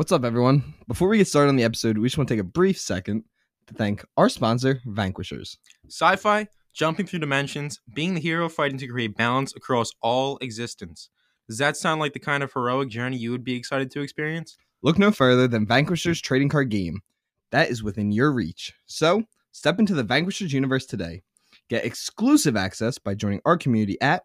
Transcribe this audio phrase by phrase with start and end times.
[0.00, 0.72] What's up, everyone?
[0.88, 3.24] Before we get started on the episode, we just want to take a brief second
[3.66, 5.58] to thank our sponsor, Vanquishers.
[5.88, 11.10] Sci fi, jumping through dimensions, being the hero fighting to create balance across all existence.
[11.46, 14.56] Does that sound like the kind of heroic journey you would be excited to experience?
[14.80, 17.02] Look no further than Vanquishers trading card game.
[17.50, 18.72] That is within your reach.
[18.86, 21.20] So, step into the Vanquishers universe today.
[21.68, 24.22] Get exclusive access by joining our community at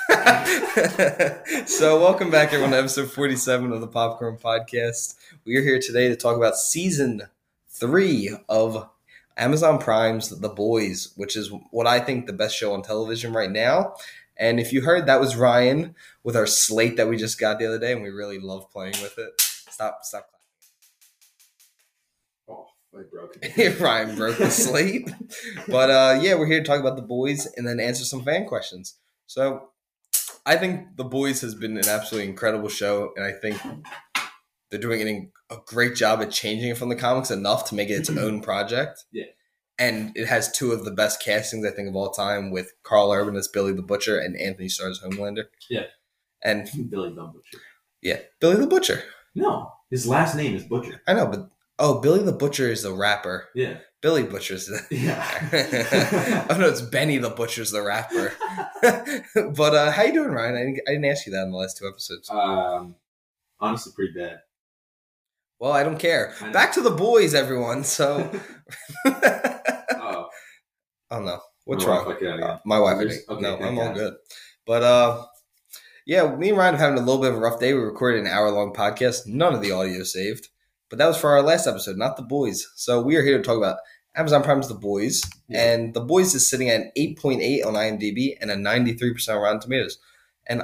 [1.66, 5.16] so, welcome back, everyone, to episode 47 of the Popcorn Podcast.
[5.44, 7.22] We are here today to talk about season
[7.68, 8.88] three of
[9.36, 13.50] Amazon Prime's The Boys, which is what I think the best show on television right
[13.50, 13.94] now.
[14.40, 15.94] And if you heard, that was Ryan
[16.24, 18.94] with our slate that we just got the other day, and we really love playing
[19.02, 19.38] with it.
[19.38, 20.30] Stop, stop.
[22.48, 23.78] Oh, I broke it.
[23.78, 25.10] Ryan broke the slate.
[25.68, 28.46] But uh, yeah, we're here to talk about The Boys and then answer some fan
[28.46, 28.94] questions.
[29.26, 29.68] So
[30.46, 33.60] I think The Boys has been an absolutely incredible show, and I think
[34.70, 37.90] they're doing an, a great job at changing it from the comics enough to make
[37.90, 39.04] it its own project.
[39.12, 39.24] Yeah.
[39.80, 43.10] And it has two of the best castings, I think, of all time with Karl
[43.12, 45.44] Urban as Billy the Butcher and Anthony Starr as Homelander.
[45.68, 45.86] Yeah.
[46.42, 47.58] And Billy the Butcher.
[48.02, 49.02] yeah, Billy the Butcher.
[49.34, 51.00] No, his last name is Butcher.
[51.08, 53.48] I know, but oh, Billy the Butcher is the rapper.
[53.54, 53.78] Yeah.
[54.02, 54.80] Billy Butcher's the.
[54.90, 56.46] Yeah.
[56.50, 58.32] oh no, it's Benny the Butcher's the rapper.
[59.54, 60.54] but uh, how you doing, Ryan?
[60.56, 62.30] I didn't, I didn't ask you that in the last two episodes.
[62.30, 62.94] um,
[63.60, 64.40] honestly, pretty bad.
[65.58, 66.34] Well, I don't care.
[66.40, 66.50] I.
[66.52, 67.84] Back to the boys, everyone.
[67.84, 68.30] So,
[71.10, 72.06] oh no, what's My wrong?
[72.06, 72.96] wife, Uh, my wife.
[72.98, 73.32] I?
[73.32, 73.94] Okay, no, I'm all God.
[73.96, 74.14] good.
[74.66, 75.24] But uh,
[76.06, 77.74] yeah, me and Ryan are having a little bit of a rough day.
[77.74, 79.26] We recorded an hour long podcast.
[79.26, 80.48] None of the audio saved,
[80.88, 82.66] but that was for our last episode, not the boys.
[82.76, 83.78] So we are here to talk about
[84.16, 85.62] Amazon Prime's The Boys, Yeah.
[85.72, 89.60] and The Boys is sitting at an 8.8 on IMDb and a 93% on Rotten
[89.60, 89.98] Tomatoes.
[90.48, 90.62] And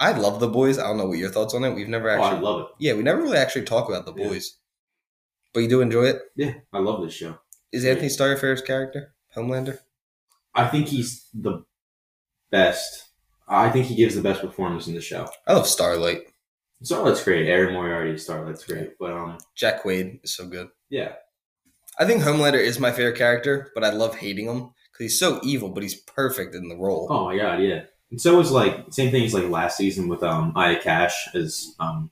[0.00, 0.78] I love The Boys.
[0.78, 1.74] I don't know what your thoughts on it.
[1.74, 2.66] We've never oh, I actually, love it.
[2.80, 4.28] yeah, we never really actually talk about The Yeah.
[4.28, 4.56] Boys.
[5.52, 6.22] But you do enjoy it.
[6.34, 7.38] Yeah, I love this show.
[7.72, 9.13] Is Anthony Starr your favorite character?
[9.36, 9.78] Homelander?
[10.54, 11.64] I think he's the
[12.50, 13.08] best.
[13.48, 15.28] I think he gives the best performance in the show.
[15.46, 16.22] I love Starlight.
[16.82, 17.48] Starlight's great.
[17.48, 18.92] Erin Moriarty, Starlight's great.
[18.98, 20.68] But um, Jack Quaid is so good.
[20.90, 21.12] yeah,
[21.98, 25.40] I think Homelander is my favorite character, but I love hating him because he's so
[25.42, 27.06] evil, but he's perfect in the role.
[27.10, 27.82] Oh my god, yeah.
[28.10, 31.74] And so was like same thing as like last season with um Aya Cash as
[31.80, 32.10] um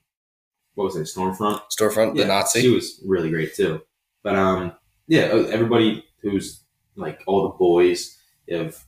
[0.75, 1.61] what was it Stormfront.
[1.77, 2.61] Storefront, the Nazi.
[2.61, 3.81] She was really great too.
[4.23, 4.73] But um
[5.07, 6.62] yeah, everybody who's
[6.95, 8.17] like all the boys.
[8.47, 8.83] You have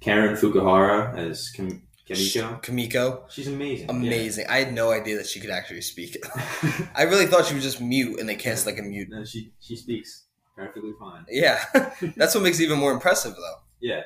[0.00, 2.58] Karen Fukuhara as Kim- Kimiko.
[2.62, 3.90] Kamiko, She's amazing.
[3.90, 4.46] amazing.
[4.48, 6.16] I had no idea that she could actually speak.
[6.94, 9.08] I really thought she was just mute, and they cast like a mute.
[9.10, 10.24] no, she she speaks
[10.56, 11.26] perfectly fine.
[11.28, 11.62] Yeah,
[12.16, 13.56] that's what makes it even more impressive, though.
[13.80, 14.02] Yeah.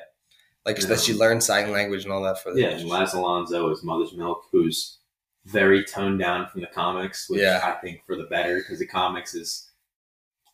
[0.65, 0.87] Like Yeah.
[0.87, 3.83] that she learned sign language and all that for the Yeah, and Laz Alonso is
[3.83, 4.99] Mother's Milk, who's
[5.45, 7.61] very toned down from the comics, which Yeah.
[7.63, 9.69] I think for the better because the comics is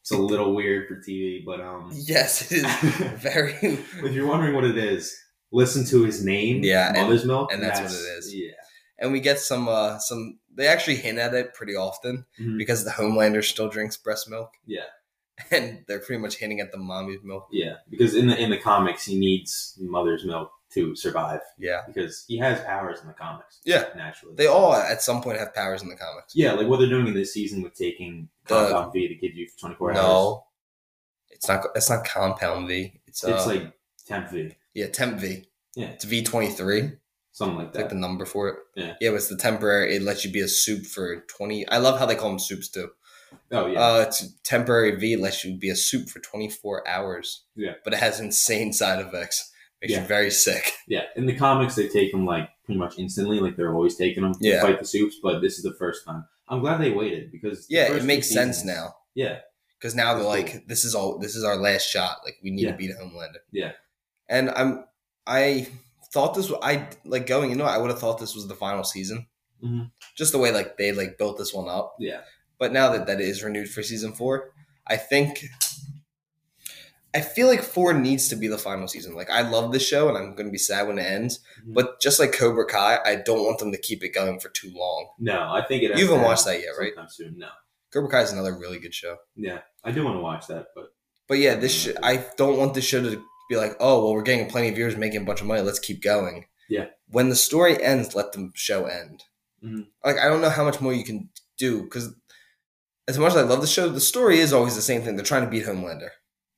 [0.02, 2.66] it's a little weird for TV, but um, Yes, it is
[3.22, 3.54] very.
[3.62, 5.16] if you're wondering what it is,
[5.52, 8.34] listen to his name, Yeah, and- Mother's Milk, and that's what it is.
[8.34, 8.52] Yeah,
[9.00, 10.40] and we get some uh some.
[10.56, 12.58] They actually hint at it pretty often Mhm.
[12.58, 14.88] because the Homelander still drinks breast milk, yeah,
[15.52, 17.48] and they're pretty much hinting at the mommy's milk.
[17.52, 17.76] yeah.
[17.90, 22.38] Because in the in the comics, he needs Mother's Milk to survive Yeah, because he
[22.38, 23.60] has powers in the comics.
[23.66, 23.86] Yeah.
[23.96, 26.36] naturally, they all at some point have powers in the comics.
[26.36, 29.36] Yeah, like what they're doing in this season with taking The- Compound V to give
[29.36, 29.96] you 24 hours.
[29.98, 30.46] No,
[31.30, 31.66] it's not.
[31.76, 33.00] It's not Compound V.
[33.08, 33.74] It's uh, like
[34.06, 35.46] Temp V, yeah, Temp V.
[35.76, 35.88] Yeah.
[35.88, 36.92] it's V twenty three.
[37.32, 37.94] something like It's like that.
[37.96, 38.56] the number for it.
[38.76, 38.94] Yeah.
[39.00, 39.10] yeah.
[39.12, 39.96] But it's the temporary.
[39.96, 41.68] It lets you be a soup for twenty.
[41.70, 42.90] I love how they call them soups too.
[43.52, 43.80] oh yeah.
[43.80, 47.46] Uh, it's temporary V lets you be a soup for twenty four hours.
[47.56, 47.74] Yeah.
[47.84, 49.49] but it has insane side effects.
[49.82, 50.02] Makes Yeah.
[50.02, 50.74] you very sick.
[50.88, 54.24] Yeah, in the comics they take them like pretty much instantly, like they're always taking
[54.24, 54.56] them Yeah.
[54.56, 55.18] to fight the soups.
[55.22, 56.26] But this is the first time.
[56.48, 59.40] I'm glad they waited because Yeah, it makes sense seasons- now Yeah,
[59.78, 61.20] because now they're like, this is all.
[61.20, 62.18] This is our last shot.
[62.26, 62.72] Like we need Yeah.
[62.72, 63.42] to beat Homelander.
[63.52, 63.74] yeah,
[64.28, 64.86] And I'm.
[65.28, 65.68] I
[66.12, 66.50] thought this.
[66.50, 67.68] was I like going into it.
[67.68, 69.28] I would have thought this was the final season.
[69.64, 69.92] Mhm.
[70.18, 71.96] Just the way like they like built this one up.
[72.00, 72.22] yeah,
[72.58, 74.52] But now that that is renewed for season four,
[74.88, 75.46] I think
[77.16, 79.16] I feel like four needs to be the final season.
[79.16, 81.40] Like I love this show, and I'm going to be sad when it ends.
[81.68, 81.74] Mhm.
[81.74, 84.72] But just like Cobra Kai, I don't want them to keep it going for too
[84.76, 85.10] long.
[85.20, 85.98] No, I think it.
[85.98, 86.94] You haven't watched that yet, right?
[87.10, 87.48] Soon, no.
[87.92, 89.18] Cobra Kai is another really good show.
[89.36, 90.94] Yeah, I do want to watch that, but
[91.28, 94.22] But yeah, this sh- I don't want this show to be like, oh well, we're
[94.22, 95.62] getting plenty of viewers, making a bunch of money.
[95.62, 96.46] Let's keep going.
[96.70, 96.86] Yeah.
[97.10, 99.24] When the story ends, let the show end.
[99.66, 99.88] Mhm.
[100.06, 102.14] Like I don't know how much more you can do because
[103.08, 105.16] as much as I love the show, the story is always the same thing.
[105.16, 106.10] They're trying to beat Homelander.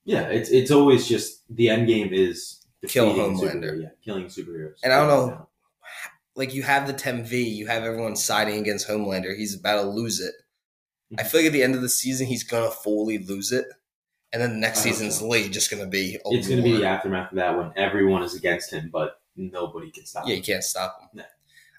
[0.05, 3.81] Yeah, it's it's always just the end game is Kill Homelander.
[3.81, 4.75] yeah, killing superheroes.
[4.83, 5.47] And I don't know-
[6.35, 9.35] Like you have the Temp V, you have everyone siding against Homelander.
[9.37, 10.33] He's about to lose it.
[11.19, 11.27] I Mhm.
[11.27, 13.65] feel like at the end of the season, he's gonna fully lose it,
[14.31, 15.27] and then the next season's so.
[15.27, 18.23] late just gonna be a It's going to be the aftermath of that when everyone
[18.23, 20.29] is against him, but nobody can stop him.
[20.29, 20.37] Yeah, him.
[20.39, 21.09] you can't stop him.
[21.13, 21.23] No.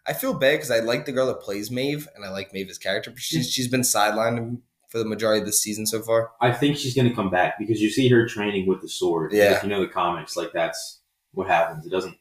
[0.07, 2.77] I feel bad because I like the girl that plays Maeve, and I like Maeve's
[2.79, 4.61] character, but she's she's been sidelined
[4.93, 6.31] for the majority of the season so far.
[6.41, 9.33] I think she's going to come back because you see her training with the sword.
[9.33, 9.57] Yeah.
[9.57, 11.01] If you know the comics, like that's
[11.33, 11.87] what happens.
[11.87, 12.17] It doesn't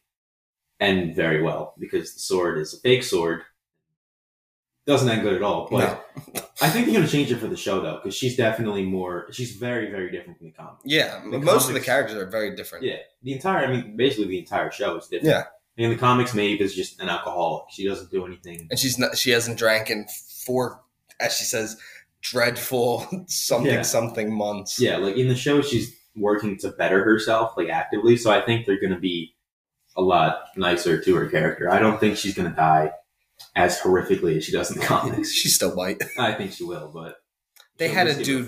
[0.79, 3.41] end very well because the sword is a fake sword.
[4.87, 5.67] Doesn't end good at all.
[5.69, 8.35] But no, I think they're going to change it for the show though, because she's
[8.35, 9.27] definitely more.
[9.31, 10.81] She's very, very different from the comics.
[10.85, 12.85] yeah, The most of the characters are very different.
[12.85, 13.67] Yeah, the entire.
[13.67, 15.27] I mean, basically the entire show is different.
[15.35, 15.43] Yeah.
[15.77, 17.65] In the comics, Maeve is just an alcoholic.
[17.69, 18.67] She doesn't do anything.
[18.71, 19.17] and she's not.
[19.17, 20.07] She hasn't drank in
[20.45, 20.81] four,
[21.19, 21.77] as she says,
[22.21, 23.81] dreadful something Yeah.
[23.81, 24.79] something months.
[24.79, 28.17] Yeah, like in the show, she's working to better herself, like actively.
[28.17, 29.35] So I think they're going to be
[29.97, 31.69] a lot nicer to her character.
[31.71, 32.91] I don't think she's going to die
[33.55, 35.31] as horrifically as she does in the comics.
[35.31, 36.01] she's still white.
[36.17, 37.15] I think she will, but
[37.77, 38.47] They had a dude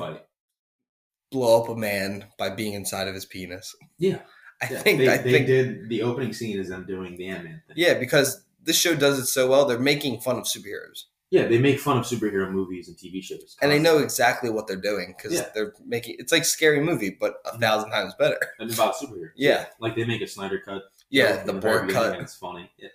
[1.31, 3.75] blow up a man by being inside of his penis.
[3.97, 4.19] Yeah,
[4.61, 4.79] I yeah.
[4.79, 4.99] think.
[4.99, 5.47] they, I they think.
[5.47, 7.75] did the opening scene is them doing the Ant Man thing.
[7.77, 9.65] Yeah, because this show does it so well.
[9.65, 13.57] They're making fun of superheroes, yeah, they make fun of superhero movies and TV shows,
[13.59, 15.49] and they know exactly what they're doing because Yeah.
[15.55, 16.17] they're making.
[16.19, 17.59] It's like scary movie, but a mm-hmm.
[17.59, 18.37] thousand times better.
[18.59, 19.31] and about superheroes.
[19.35, 19.65] Yeah.
[19.79, 20.83] like they make a Snyder cut.
[21.09, 22.19] Yeah, the board cut.
[22.19, 22.69] It's funny.
[22.77, 22.89] Yeah.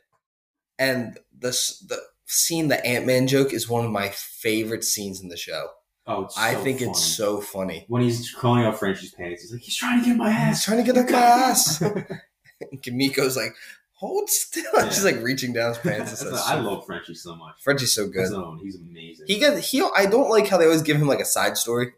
[0.78, 1.50] and the
[1.88, 5.70] the scene, the Ant Man joke, is one of my favorite scenes in the show.
[6.06, 6.92] Oh, it's I think funny.
[6.92, 7.86] it's so funny.
[7.88, 9.42] when he's calling out Frenchie's pants.
[9.42, 10.58] He's like, he's trying to get my ass.
[10.58, 11.80] He's trying to get up my ass.
[11.80, 13.52] and Kimiko's like,
[13.98, 14.64] hold still.
[14.76, 14.88] Yeah.
[14.90, 16.22] She's like reaching down his pants.
[16.24, 17.56] Why says, I love Frenchie so much.
[17.62, 18.28] Frenchie's so good.
[18.28, 19.26] Zone, he's amazing.
[19.26, 19.82] He got he.
[19.96, 21.92] I don't like how they always give him like a side story.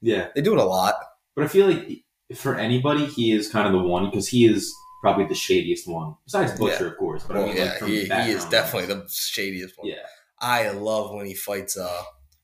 [0.00, 0.94] yeah, They do it a lot.
[1.34, 2.04] but I feel like
[2.36, 4.72] for anybody, he is kind of the one because he is
[5.02, 7.24] probably the shadiest one, besides Butcher, of course.
[7.24, 9.88] But Well, I mean, yeah, like, he, he is definitely the shadiest one.
[9.88, 9.96] Yeah.
[10.40, 11.76] I love when he fights.
[11.76, 12.02] Uh,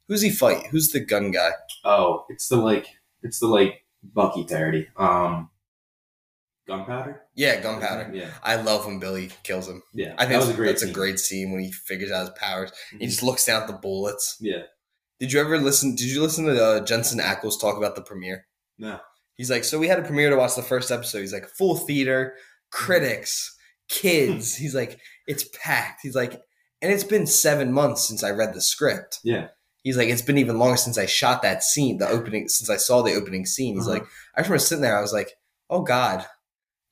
[0.08, 0.66] who's he fight?
[0.66, 1.50] Who's the gun guy?
[1.84, 2.86] Oh, it's the like,
[3.22, 4.88] it's the like Bucky parody.
[4.96, 5.50] Um,
[6.68, 7.22] Gunpowder.
[7.34, 8.10] Yeah, gunpowder.
[8.14, 9.82] Yeah, I love when Billy kills him.
[9.94, 10.14] yeah.
[10.18, 10.66] I think that was a that's, great.
[10.68, 10.90] that's scene.
[10.90, 12.70] a great scene when he figures out his powers.
[12.92, 13.08] He Mhm.
[13.10, 14.36] just looks down at the bullets.
[14.40, 14.62] Yeah.
[15.18, 15.96] Did you ever listen?
[15.96, 18.46] Did you listen to uh, Jensen Ackles talk about the premiere?
[18.78, 19.00] No.
[19.34, 21.20] He's like, so we had a premiere to watch the first episode.
[21.20, 22.34] He's like, full theater,
[22.70, 23.56] critics,
[23.88, 24.54] kids.
[24.56, 26.00] He's like, it's packed.
[26.02, 26.40] He's like,
[26.82, 29.20] and it's been seven months since I read the script.
[29.24, 29.48] Yeah.
[29.82, 32.76] He's like, it's been even longer since I shot that scene, the opening, since I
[32.76, 33.74] saw the opening scene.
[33.76, 33.98] He's Uh-huh.
[33.98, 34.04] like,
[34.36, 35.32] I remember sitting there, I was like,
[35.70, 36.26] oh God,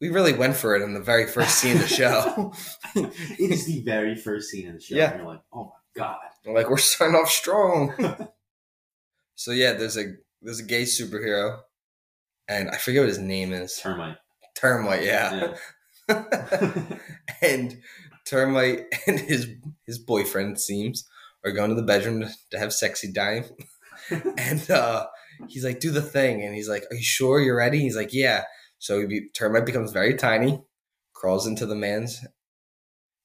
[0.00, 2.52] we really went for it in the very first scene of the show.
[2.94, 4.94] it is the very first scene of the show.
[4.94, 5.10] Yeah.
[5.10, 6.18] And you're like, oh my god.
[6.44, 7.94] Like, we're starting off strong.
[9.34, 11.58] so yeah, there's a there's a gay superhero,
[12.48, 13.78] and I forget what his name is.
[13.82, 14.18] Termite.
[14.54, 15.56] Termite, yeah.
[17.42, 17.80] and
[18.24, 19.48] Termite and his
[19.84, 21.08] his boyfriend it seems
[21.44, 23.44] are going to the bedroom to, to have sexy time,
[24.38, 25.06] and uh,
[25.48, 28.12] he's like, "Do the thing," and he's like, "Are you sure you're ready?" He's like,
[28.12, 28.44] "Yeah."
[28.78, 30.62] So be, Termite becomes very tiny,
[31.14, 32.24] crawls into the man's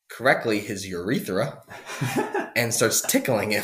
[0.10, 1.62] correctly his urethra,
[2.56, 3.64] and starts tickling him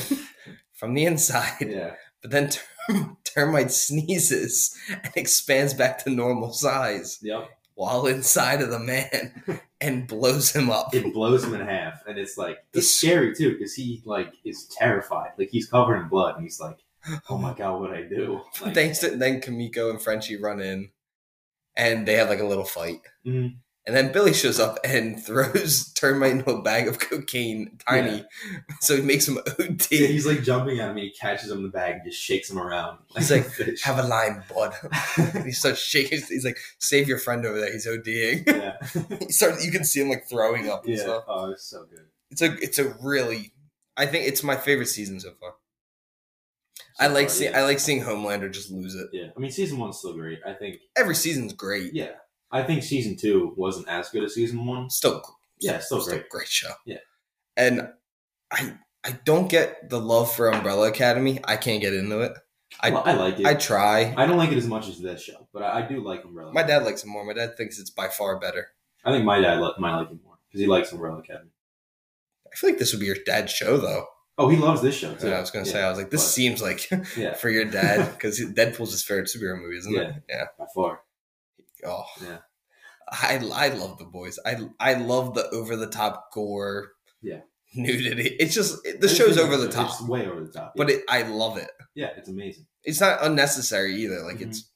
[0.73, 1.55] from the inside.
[1.61, 1.93] yeah.
[2.21, 2.49] But then
[2.89, 7.49] term, termite sneezes and expands back to normal size Yep.
[7.75, 9.43] while inside of the man
[9.81, 10.93] and blows him up.
[10.95, 14.65] It blows him in half, and it's like it's scary too because he like is
[14.77, 15.31] terrified.
[15.37, 16.77] Like he's covered in blood, and he's like,
[17.29, 20.59] "Oh my god, what do I do?" Like, Thanks to then Kamiko and Frenchie run
[20.59, 20.89] in
[21.77, 22.99] and they have like a little fight.
[23.25, 23.57] Mhm.
[23.85, 28.25] And then Billy shows up and throws termite into a bag of cocaine, tiny.
[28.81, 29.87] So he makes him OD.
[29.91, 32.21] Yeah, he's like jumping at him, and he catches him in the bag and just
[32.21, 32.99] shakes him around.
[33.15, 33.83] He's like, a fish.
[33.83, 34.73] Have a line, bud.
[35.45, 36.19] He starts shaking.
[36.27, 37.71] He's like, "Save your friend over there.
[37.71, 39.65] He's ODing." yeah, he starts.
[39.65, 41.03] You can see him like throwing up and yeah.
[41.03, 41.23] stuff.
[41.27, 42.05] Oh, it's so good.
[42.29, 43.53] It's a it's a really
[43.95, 45.53] I think it's my favorite season so far.
[46.99, 47.53] I like seeing.
[47.55, 49.07] I like seeing Homelander just lose it.
[49.13, 50.39] Yeah, I mean, season one's still great.
[50.45, 50.77] I think.
[50.97, 51.93] Every season's great.
[51.93, 52.11] Yeah,
[52.51, 54.89] I think season two wasn't as good as season one.
[54.89, 55.21] Still
[55.59, 56.29] Yeah, still still great.
[56.29, 56.71] great show.
[56.85, 56.97] Yeah.
[57.55, 57.89] And
[58.51, 58.73] I
[59.03, 61.39] I don't get the love for Umbrella Academy.
[61.43, 62.33] I can't get into it.
[62.81, 63.45] I- Well, I like it.
[63.45, 64.13] I try.
[64.17, 66.51] I, don't like it as much as this show, but I, I do like Umbrella.
[66.51, 67.23] My dad likes it more.
[67.23, 68.67] My dad thinks it's by far better.
[69.05, 71.51] I think my dad li- might like it more because he likes Umbrella Academy.
[72.51, 74.07] I feel like this would be your dad's show though.
[74.39, 75.31] Oh, he loves this show too.
[75.31, 78.11] I was gonna say I was like, this but- seems like Yeah, for your dad
[78.13, 80.13] because Deadpool's his favorite superhero movie, isn't it?
[80.29, 80.45] Yeah.
[80.59, 81.01] by far.
[81.85, 82.37] Oh, Yeah.
[83.09, 84.37] I I love the boys.
[84.45, 86.91] I I love the over the top gore.
[87.21, 87.41] Yeah.
[87.75, 88.35] nudity.
[88.39, 90.73] It's just it- the It's show's over the It's top, way over the top.
[90.75, 91.69] but it, I love it.
[91.95, 92.65] yeah, it's amazing.
[92.83, 94.21] It's not unnecessary either.
[94.23, 94.47] Like Mhm.
[94.49, 94.69] it's.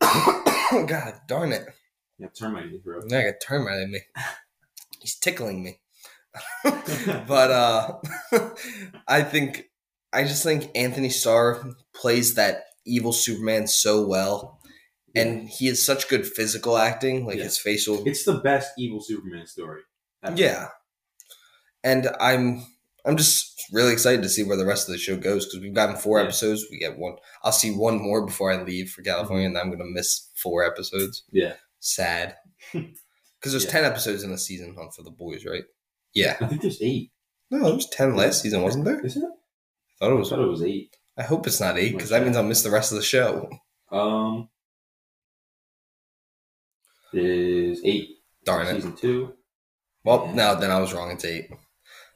[0.88, 1.66] God darn it!
[2.18, 3.04] Yeah, termite in throat.
[3.06, 4.00] Now I got right at me.
[5.00, 5.80] He's tickling me.
[6.64, 7.98] but uh
[9.08, 9.64] I think
[10.12, 11.64] I just think Anthony Starr
[11.94, 14.60] plays that evil Superman so well.
[15.16, 17.44] And he has such good physical acting, like Yeah.
[17.44, 19.82] his facial It's the best evil Superman story.
[20.24, 20.36] ever.
[20.36, 20.68] Yeah.
[21.82, 22.64] And I'm
[23.06, 25.74] I'm just really excited to see where the rest of the show goes because we've
[25.74, 26.24] gotten four Yeah.
[26.24, 26.66] episodes.
[26.70, 27.16] We get one.
[27.42, 31.22] I'll see one more before I leave for California, and I'm gonna miss four episodes.
[31.30, 31.54] Yeah.
[31.80, 32.36] Sad.
[32.72, 35.64] Because there's ten episodes in the season on for the boys, right?
[36.14, 36.36] Yeah.
[36.40, 37.10] I think there's eight.
[37.50, 39.04] No, there was ten last season, wasn't there?
[39.04, 39.24] Is it?
[39.24, 40.28] I thought it I was.
[40.30, 40.96] thought it was eight.
[41.16, 43.48] I hope it's not eight because that means I'll miss the rest of the show.
[43.92, 44.48] Um,
[47.12, 48.08] is eight
[48.44, 48.74] Darn it.
[48.74, 49.34] season two,
[50.04, 50.34] Well, Yeah.
[50.34, 51.10] no, then I was wrong.
[51.12, 51.50] It's eight.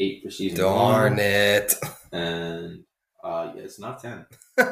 [0.00, 1.75] eight for season Darn one, it.
[2.12, 2.85] and
[3.23, 4.26] uh, yeah, it's not ten.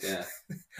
[0.00, 0.24] Yeah,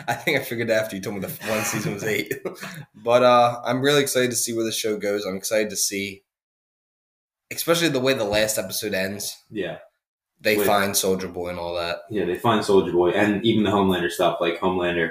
[0.06, 2.32] I think I figured after you told me the one season was eight.
[2.94, 5.24] but uh, I'm really excited to see where the show goes.
[5.26, 6.22] I'm excited to see,
[7.52, 9.36] especially the way the last episode ends.
[9.50, 9.78] yeah,
[10.40, 10.66] They Wait.
[10.66, 11.98] find Soldier Boy and all that.
[12.10, 12.24] yeah.
[12.24, 14.38] They find Soldier Boy, and even the Homelander stuff.
[14.40, 15.10] Like Homelander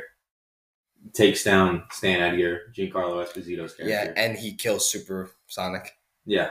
[1.13, 3.85] takes down Stan Edgar, Giancarlo Esposito's character.
[3.87, 5.93] Yeah, and he kills Super Sonic.
[6.25, 6.49] yeah.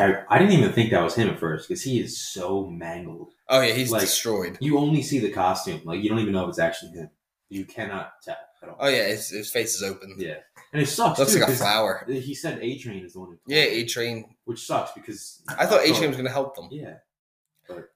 [0.00, 3.32] I didn't even think that was him at first because he is so mangled.
[3.48, 4.58] Oh yeah, he's Like- destroyed.
[4.60, 7.10] You only see the costume, like you don't even know if it's actually him.
[7.48, 8.36] You cannot tell.
[8.78, 10.14] Oh yeah, his, his face is open.
[10.18, 10.36] Yeah,
[10.72, 11.18] and it sucks.
[11.18, 12.04] Looks too, like a flower.
[12.08, 13.30] He said A Train is the one.
[13.30, 14.34] Who Yeah, A Train.
[14.44, 15.90] which sucks because I thought oh.
[15.90, 16.68] A Train was gonna help them.
[16.70, 16.94] Yeah.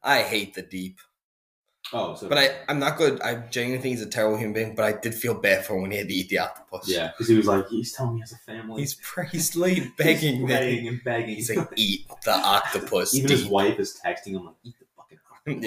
[0.03, 0.99] I hate the Deep,
[1.95, 3.21] Oh, so but I I'm not good.
[3.23, 4.75] I genuinely think he's a terrible human being.
[4.75, 6.89] But I did feel bad for him when he had to eat the octopus.
[6.89, 8.81] yeah, because he was like, he's telling me he has a family.
[8.83, 11.37] he's pr- he's late begging he's begging and begging.
[11.37, 13.15] He's like, eat the octopus.
[13.15, 15.65] even his wife is texting him like, eat the fucking octopus.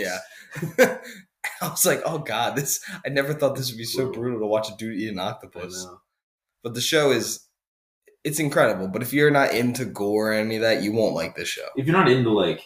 [0.80, 0.98] Yeah.
[1.62, 2.84] I was like, oh god, this.
[3.06, 4.40] I never thought this would be so Brutal.
[4.40, 5.88] to watch a dude eat an octopus.
[6.64, 7.46] But the show is,
[8.24, 8.88] it's incredible.
[8.88, 11.68] But if you're not into gore or any of that, you won't like this show.
[11.76, 12.62] If you're not into like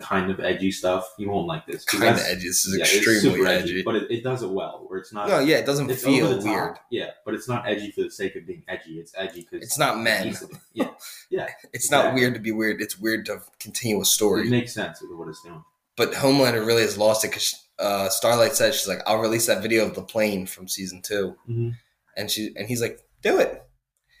[0.00, 1.84] kind of edgy stuff, you won't like this.
[1.84, 2.48] Kind of edgy.
[2.48, 3.82] This is yeah, it's extremely super edgy.
[3.82, 4.84] but it, it does it well.
[4.86, 5.28] Where it's not.
[5.28, 6.78] No, yeah, it doesn't feel weird.
[6.90, 8.98] Yeah, but it's not edgy for the sake of being edgy.
[8.98, 10.36] It's edgy because It's not men.
[10.72, 10.90] Yeah,
[11.30, 11.48] yeah.
[11.72, 12.80] It's not weird to be weird.
[12.80, 14.46] It's weird to continue a story.
[14.46, 15.62] it makes sense with what it's doing.
[15.96, 19.62] But Homelander really has lost it because uh, Starlight said she's like, "I'll release that
[19.62, 21.74] video of the plane from season 2 Mhm.
[22.16, 23.62] and she and he's like, "Do it."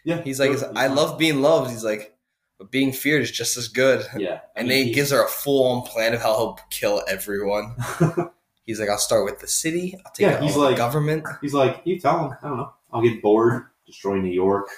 [0.04, 0.50] Yeah, He's like.
[0.74, 2.16] "I love being loved." He's like,
[2.58, 5.10] "But being feared is just as good." Yeah, I And mean, then he he's- gives
[5.12, 7.76] her a full on plan of how he'll kill everyone.
[8.64, 9.98] He's like, I'll start with the city.
[10.06, 11.24] I'll take Yeah, he's like- government.
[11.40, 12.36] He's like, you tell him.
[12.42, 12.72] I don't know.
[12.92, 14.68] I'll get bored destroy New York.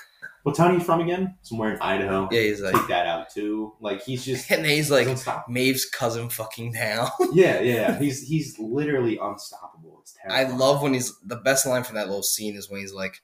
[0.45, 1.37] What town are you from again?
[1.41, 2.29] Somewhere in Idaho.
[2.31, 3.73] Yeah, he's like, Take that out too.
[3.81, 5.09] Like he's just and then he's like.
[5.49, 7.09] Maeve's cousin fucking down.
[7.33, 7.99] Yeah, yeah.
[7.99, 9.99] He's he's literally unstoppable.
[10.03, 10.55] It's terrible.
[10.55, 13.23] I love when he's the best line from that little scene is when he's like,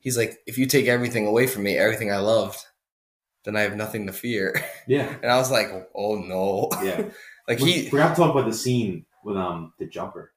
[0.00, 2.58] he's like, if you take everything away from me, everything I loved,
[3.44, 4.54] then I have nothing to fear.
[4.86, 7.04] Yeah, And I was like, oh no, yeah.
[7.48, 7.88] like we he.
[7.88, 10.31] forgot to talk about the scene with um the jumper.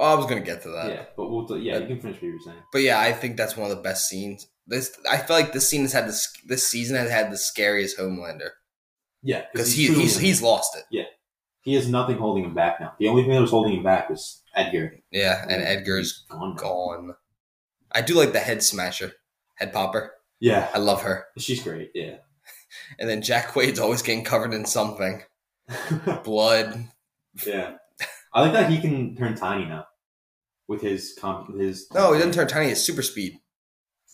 [0.00, 0.88] Well, I was gonna get to that.
[0.88, 1.76] yeah, but we'll yeah.
[1.78, 2.62] You can finish what you were saying.
[2.72, 4.46] But yeah, I think that's one of the best scenes.
[4.66, 7.98] This I feel like this scene has had this this season has had the scariest
[7.98, 8.48] Homelander
[9.22, 10.84] Yeah, because he, truly- he's he's lost it.
[10.90, 11.02] Yeah,
[11.60, 12.94] he has nothing holding him back now.
[12.98, 14.94] The only thing that was holding him back was Edgar.
[15.10, 16.56] Yeah, and Edgar's He's gone.
[16.56, 17.14] gone.
[17.92, 19.12] I do like the head smasher,
[19.56, 20.12] head popper.
[20.40, 21.26] Yeah, I love her.
[21.36, 21.90] she's great.
[21.94, 22.16] Yeah.
[22.98, 25.22] And then Jack Quaid's always getting covered in something,
[26.24, 26.84] blood.
[27.44, 27.74] yeah,
[28.32, 29.84] I like that he can turn tiny now
[30.70, 31.54] with his comp.
[31.58, 32.70] His No, he doesn't turn tiny.
[32.70, 33.38] It's super speed.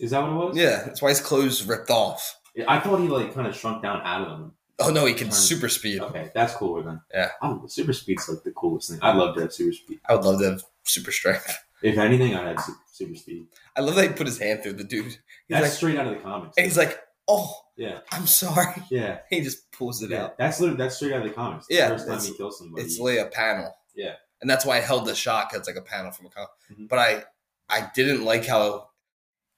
[0.01, 0.57] Is that what it was?
[0.57, 2.41] Yeah, that's why his clothes ripped off.
[2.67, 4.53] I thought he like kind of shrunk down out of them.
[4.79, 6.01] Oh no, he can super speed.
[6.01, 7.01] Okay, that's cooler then.
[7.15, 7.31] Yeah.
[7.43, 7.59] I.
[7.67, 8.99] Super speed's like the coolest thing.
[9.03, 10.01] I'd love to have super speed.
[10.09, 11.57] I would love to have super strength.
[11.83, 13.49] If anything, I'd have su- super speed.
[13.77, 15.05] I love that he put his hand through the dude.
[15.05, 15.17] He's
[15.51, 16.57] That's like, straight out of the comics.
[16.57, 16.99] and he's like,
[17.29, 20.25] "Oh, yeah, I'm sorry." yeah, He just pulls it yeah.
[20.25, 20.39] out.
[20.39, 21.67] That's literally that's straight out of the comics.
[21.67, 22.83] The Yeah, first time it's- he kills somebody.
[22.83, 23.77] It's like a panel.
[23.95, 24.15] Yeah.
[24.41, 26.51] And that's why I held the shot because it's like a panel from a comic.
[26.73, 26.89] Mhm.
[26.89, 27.25] But I,
[27.69, 28.89] I didn't like how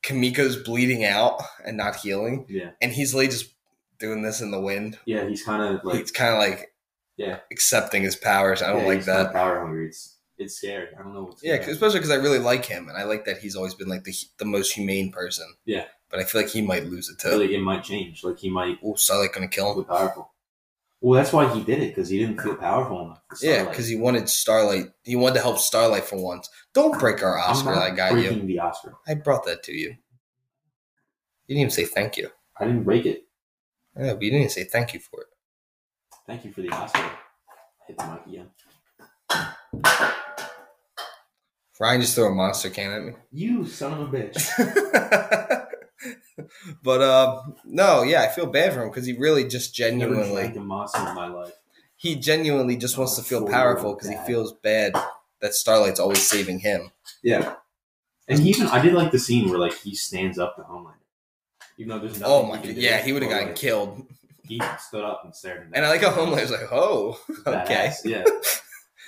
[0.03, 3.53] Kamiko's bleeding out and not healing, yeah, and he's like just
[3.99, 4.99] doing this in the wind.
[5.07, 5.29] yeah.
[5.29, 6.73] He's kind of like he's kind of like
[7.17, 7.41] Yeah.
[7.51, 8.63] accepting his powers.
[8.63, 9.33] I don't yeah, like that.
[9.33, 9.89] Power hungry.
[9.89, 10.87] It's it's scary.
[10.97, 13.25] I don't know what's Yeah, 'cause- especially because I really like him, and I like
[13.25, 15.47] that he's always been like the the most humane person.
[15.65, 15.87] Yeah.
[16.11, 17.37] but I feel like he might lose it too.
[17.37, 18.25] Like, it might change.
[18.25, 19.85] Like he might Oh, Starlight gonna kill him.
[19.85, 20.33] powerful.
[21.01, 23.23] Well, that's why he did it because he didn't feel powerful enough.
[23.41, 24.87] Yeah, because he wanted Starlight.
[25.05, 26.49] He wanted to help Starlight for once.
[26.75, 27.75] Don't break our Oscar.
[27.75, 28.29] I got you.
[28.31, 28.95] breaking the Oscar.
[29.07, 29.91] I brought that to you.
[31.47, 32.31] You didn't even say thank you.
[32.59, 33.29] I didn't break it.
[33.97, 35.29] Yeah, but you didn't say thank you for it.
[36.27, 37.11] Thank you for the Oscar.
[37.87, 38.51] Hit the mic again.
[41.81, 43.13] Ryan just threw a monster can at me.
[43.31, 45.65] You son of a bitch.
[46.83, 50.57] but uh, no, yeah, I feel bad for him because he really just genuinely drank
[50.57, 51.53] a monster in my life.
[51.97, 54.95] he genuinely just wants to feel powerful because he feels bad
[55.41, 56.91] that Starlight's always saving him.
[57.23, 57.55] Yeah.
[58.29, 60.95] And he even I did like the scene where like he stands up to Homelander.
[61.79, 64.07] Even though there's nothing Oh my god, yeah, he would have gotten like, killed.
[64.43, 67.93] He stood up and stared And I like how Homelander's like, oh, okay.
[67.93, 68.25] Badass, Yeah.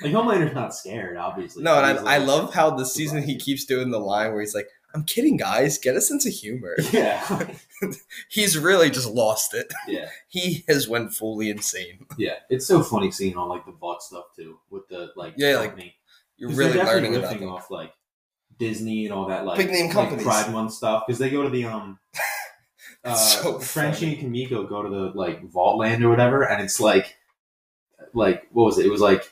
[0.02, 1.62] Like Homelander's not scared, obviously.
[1.62, 4.54] No, and I, I love how the season he keeps doing the line where he's
[4.54, 5.78] like, I'm kidding, guys.
[5.78, 6.76] Get a sense of humor.
[6.92, 7.46] Yeah.
[8.28, 9.72] He's really just lost it.
[9.88, 10.08] yeah.
[10.28, 12.06] He has went fully insane.
[12.18, 12.34] Yeah.
[12.50, 15.70] It's so funny seeing all like the Vought stuff too with the like Yeah, like,
[15.70, 15.94] company.
[16.36, 17.48] You're 'Cause really definitely learning about riffing them.
[17.50, 17.92] off like
[18.58, 20.24] Disney and all that like Big name like, companies.
[20.24, 21.98] Pride Month stuff because they go to the um.
[23.02, 26.78] Uh, so Frenchie and Kamiko go to the like Vought Land or whatever, and it's
[26.80, 27.16] like,
[28.12, 28.84] like what was it?
[28.84, 29.24] It was like,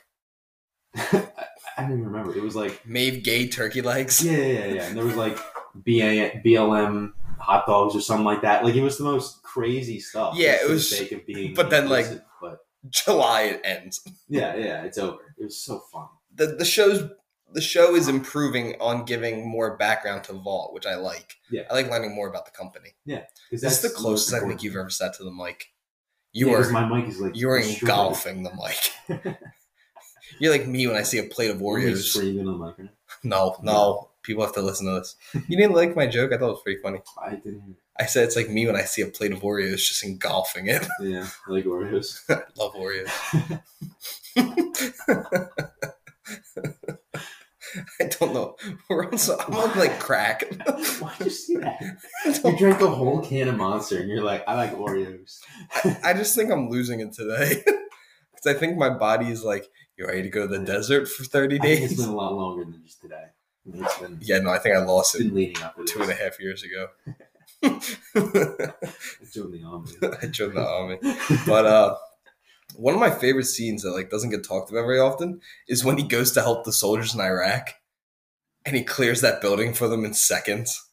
[1.88, 2.36] don't even remember.
[2.36, 4.24] It was like Maeve gay turkey legs.
[4.24, 4.82] yeah, yeah, yeah, yeah.
[4.86, 5.36] And there was like
[5.74, 8.64] BA, BLM hot dogs or something like that.
[8.64, 10.34] Like it was the most crazy stuff.
[10.36, 11.54] Yeah, it the was- of being.
[11.54, 12.06] but then, like-
[12.40, 12.58] but
[12.90, 14.00] July it ends.
[14.28, 15.34] yeah, yeah, it's over.
[15.38, 16.06] It was so fun.
[16.34, 17.10] The the show's
[17.52, 21.36] the show is improving on giving more background to Vought, which I like.
[21.50, 21.62] Yeah.
[21.70, 22.90] I like learning more about the company.
[23.06, 23.26] Because
[23.62, 25.68] This is the closest I think you've ever sat to the mic.
[26.32, 29.38] You Yeah, were my mic is like you are engulfing the mic.
[30.38, 32.14] You're like me when I see a plate of Oreos.
[32.14, 32.78] screaming on the mic?
[32.78, 32.88] right
[33.24, 33.30] now?
[33.36, 34.08] No, no.
[34.22, 35.16] People have to listen to this.
[35.48, 36.32] You didn't like my joke?
[36.32, 37.00] I thought it was pretty funny.
[37.22, 37.76] I didn't.
[37.98, 40.86] I said it's like me when I see a plate of Oreos just engulfing it.
[41.00, 42.20] Yeah, I like Oreos.
[42.28, 43.62] I love Oreos.
[48.00, 48.56] I don't know.
[48.88, 50.42] We're also, I'm on like crack.
[51.00, 51.80] Why'd you see that?
[52.44, 55.38] You drank a whole can of Monster, and you're like, I like Oreos.
[56.02, 57.62] I just think I'm losing it today.
[57.64, 59.66] Because I think my body is like,
[59.98, 61.92] you ready to go to the desert for 30 days?
[61.92, 63.24] it's been a lot longer than just today.
[63.66, 66.14] I mean, been, Yeah, no, I think I lost it leading up two and a
[66.14, 66.88] half years ago.
[69.20, 69.90] It's doing the army.
[70.22, 70.98] I joined the army.
[71.46, 71.96] But uh
[72.76, 75.96] one of my favorite scenes that like doesn't get talked about very often is when
[75.98, 77.74] he goes to help the soldiers in Iraq
[78.64, 80.84] and he clears that building for them in seconds.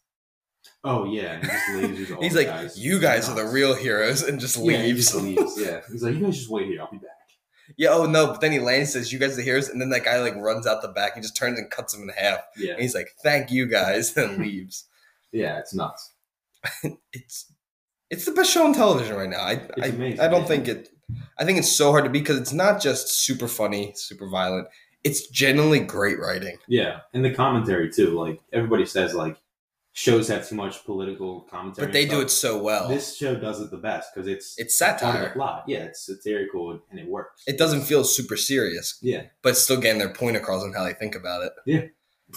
[0.84, 2.78] Oh yeah, and he just lasers all He's like, guys.
[2.78, 5.56] "You guys are the real heroes," and just Yeah, he just leaves.
[5.60, 6.82] Yeah, he's like, you guys just wait here.
[6.82, 7.10] I'll be back.
[7.78, 9.90] Yeah, oh no, but then he lands, says, "You guys are the heroes," and then
[9.90, 12.40] that guy like runs out the back and just turns and cuts him in half.
[12.58, 14.86] Yeah, And he's like, "Thank you guys," and leaves.
[15.32, 16.14] yeah, it's nuts.
[17.14, 17.52] It's
[18.10, 19.42] it's the best show on television right now.
[19.42, 20.48] I I, amazing, I don't yeah.
[20.48, 20.90] think it.
[21.38, 24.68] I think it's so hard to be because it's not just super funny, super violent.
[25.04, 26.58] It's genuinely great writing.
[26.68, 28.12] Yeah, and the commentary too.
[28.20, 29.38] Like everybody says, like
[29.96, 32.90] shows have too much political commentary, But they do it so well.
[32.90, 35.30] This show does it the best because it's it's part of the satire.
[35.32, 35.64] plot.
[35.68, 37.44] Yeah, it's satirical and it works.
[37.48, 40.94] It doesn't feel super serious, Yeah, but still getting their point across on how they
[40.94, 41.54] think about it.
[41.66, 41.86] Yeah,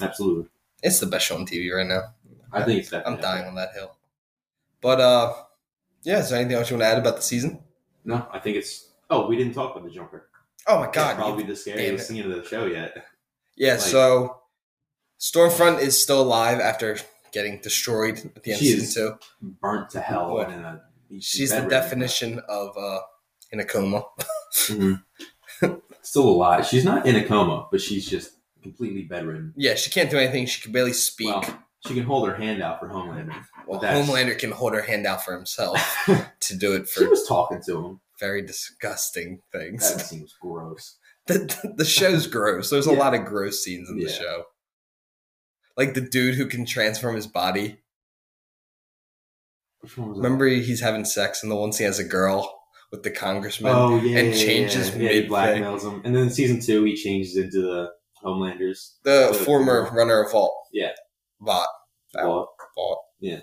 [0.01, 0.49] absolutely.
[0.85, 2.15] It's the best show on TV right now.
[2.53, 3.97] I think it's I'm dying on that hill.
[4.81, 5.35] But uh,
[6.05, 6.21] yeah.
[6.21, 7.61] Is there anything else you want to add about the season?
[8.05, 8.93] No, I think it's.
[9.11, 10.29] Oh, we didn't talk about the jumper.
[10.69, 11.17] Oh my god!
[11.17, 13.05] probably the scariest scene of the show yet.
[13.57, 13.73] yeah.
[13.73, 14.43] like- so
[15.19, 16.99] Stormfront is still alive after
[17.33, 19.19] getting destroyed at the end She of season two.
[19.61, 20.83] Burnt to hell in a.
[21.21, 23.01] She's the definition of uh
[23.53, 24.05] in a coma.
[24.67, 25.03] Mhm.
[26.03, 26.67] Still alive.
[26.67, 29.53] She's not in a coma, but she's just completely bedridden.
[29.57, 30.47] Yeah, she can't do anything.
[30.47, 31.29] She can barely speak.
[31.29, 33.35] Well, she can hold her hand out for Homelander.
[33.67, 35.79] Well, Homelander can hold her hand out for himself
[36.41, 37.01] to do it for.
[37.01, 38.01] She was talking to him.
[38.19, 39.93] very disgusting things.
[39.95, 40.97] That seems gross.
[41.27, 42.71] the, the show's gross.
[42.71, 44.45] There's a lot of gross scenes in the show.
[45.79, 47.79] Like the dude who can transform his body.
[49.97, 52.59] Remember he's having sex and the once he has a girl
[52.91, 53.73] with the congressman.
[53.75, 55.03] Oh yeah, and yeah, changes yeah.
[55.03, 57.91] yeah, he blackmails him, and then in season two he changes into the
[58.25, 58.97] Homelanders.
[59.05, 59.93] the the former girl.
[59.93, 60.53] runner of Vought.
[60.73, 60.93] Yeah.
[61.41, 61.69] Well,
[62.75, 62.99] Vought.
[63.21, 63.41] Yeah.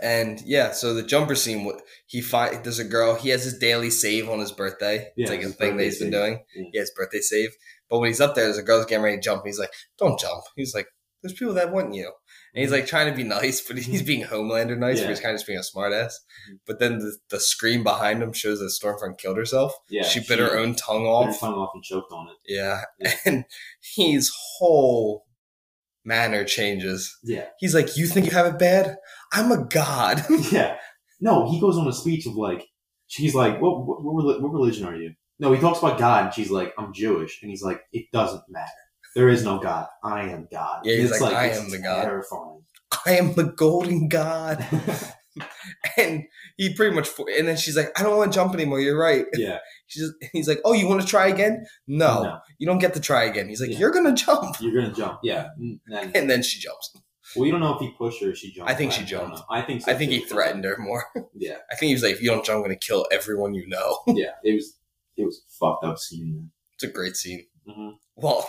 [0.00, 1.70] And yeah, so the jumper scene,
[2.06, 3.14] he find there's a girl.
[3.14, 5.08] He has his daily save on his birthday.
[5.16, 6.44] Yeah, it's like a thing that he's been doing.
[6.54, 6.64] Yeah.
[6.72, 7.50] He has birthday save.
[7.92, 9.44] But when he's up there, there's a girl's getting ready to jump.
[9.44, 10.86] He's like, "Don't jump." He's like,
[11.22, 12.10] "There's people that want you."
[12.54, 15.04] And he's like trying to be nice, but he's being Homelander nice, Yeah.
[15.04, 16.12] but he's kind of just being a smartass.
[16.50, 16.58] Mhm.
[16.66, 19.74] But then the, the screen behind him shows that Stormfront killed herself.
[19.90, 21.38] yeah, she bit her own tongue bit her off.
[21.40, 22.36] tongue off and choked on it.
[22.46, 22.80] Yeah.
[22.98, 23.12] Yeah.
[23.26, 23.44] And
[23.94, 25.26] his whole
[26.04, 27.16] manner changes.
[27.22, 28.96] Yeah, He's like, You think you have it bad?
[29.32, 30.24] I'm a god.
[30.50, 30.78] yeah.
[31.20, 32.66] No, he goes on a speech of like,
[33.06, 35.12] she's like, what, what, what, what religion are you?
[35.42, 38.44] No, he talks about God, and she's like, I'm Jewish, and he's like, it doesn't
[38.48, 38.70] matter.
[39.16, 39.88] There is no God.
[40.04, 40.82] I am God.
[40.84, 42.04] Yeah, he's It's like, I am the God.
[42.04, 42.62] Terrifying.
[43.04, 44.64] I am the golden god.
[45.96, 46.22] and
[46.56, 47.08] he pretty much.
[47.38, 48.80] And then she's like, "I don't want to jump anymore.
[48.80, 49.58] You're right." Yeah.
[49.86, 51.64] She's he's like, "Oh, you want to try again?
[51.86, 52.38] No, No.
[52.58, 53.78] you don't get to try again." He's like, Yeah.
[53.78, 55.20] "You're gonna jump," You're gonna jump.
[55.22, 55.48] Yeah.
[55.58, 56.94] And then, and then she jumps.
[57.34, 58.70] well, you don't know if he pushed her or she jumped.
[58.70, 59.38] I think she jumped.
[59.38, 59.44] know.
[59.50, 59.82] I think.
[59.82, 60.18] So I think too.
[60.18, 61.04] he threatened her more.
[61.34, 61.56] Yeah.
[61.70, 63.98] I think he was like, "If you don't jump, I'm gonna kill everyone you know."
[64.06, 64.32] Yeah.
[64.44, 64.78] It was.
[65.16, 66.50] It was a fucked up scene.
[66.74, 67.46] It's a great scene.
[67.66, 68.46] hmm Well,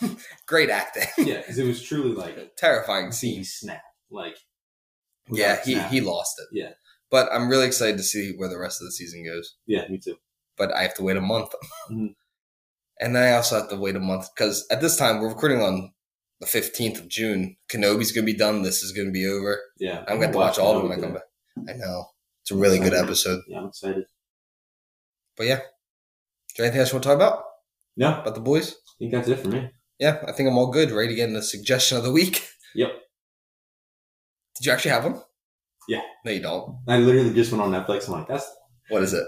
[0.46, 1.04] great acting.
[1.26, 3.82] Yeah, because it was truly like a Terrifying scene snap.
[4.10, 4.36] Like.
[5.30, 5.92] Yeah, he, snapping.
[5.92, 6.48] he lost it.
[6.52, 6.70] Yeah.
[7.10, 9.56] But I'm really excited to see where the rest of the season goes.
[9.66, 10.16] Yeah, me too.
[10.56, 11.50] But I have to wait a month.
[11.90, 12.14] Mhm.
[13.02, 15.62] And then I also have to wait a month because at this time we're recording
[15.62, 15.90] on
[16.40, 17.56] the 15th of June.
[17.72, 18.60] Kenobi's going to be done.
[18.60, 19.58] This is going to be over.
[19.78, 20.04] Yeah.
[20.06, 21.22] I'm going to watch all of them when I come back.
[21.66, 22.04] I know.
[22.42, 23.40] It's a really good episode.
[23.48, 24.04] Yeah, I'm excited.
[25.34, 25.60] But yeah.
[26.50, 27.44] Is there anything else you want to talk about?
[27.96, 28.72] No, About the boys?
[28.72, 29.70] I think that's it for me.
[30.00, 30.90] Yeah, I think I'm all good.
[30.90, 32.44] Ready to get in the suggestion of the week.
[32.74, 32.88] Yep.
[34.56, 35.20] Did you actually have one?
[35.88, 36.00] Yeah.
[36.24, 36.78] No, you don't.
[36.88, 38.06] I literally just went on Netflix.
[38.08, 38.50] I'm like, that's
[38.88, 39.24] What is it?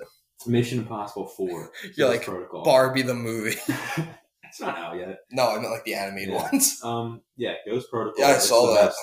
[0.46, 1.70] Mission Impossible Four.
[1.96, 2.64] You're like, Protocol.
[2.64, 3.56] Barbie the movie.
[3.68, 5.18] it's not out yet.
[5.30, 6.42] No, I meant like the animated Yeah.
[6.50, 6.80] ones.
[6.85, 8.24] Um, yeah, Ghost Protocol.
[8.24, 8.87] Yeah, I It's saw that.
[8.87, 8.98] best.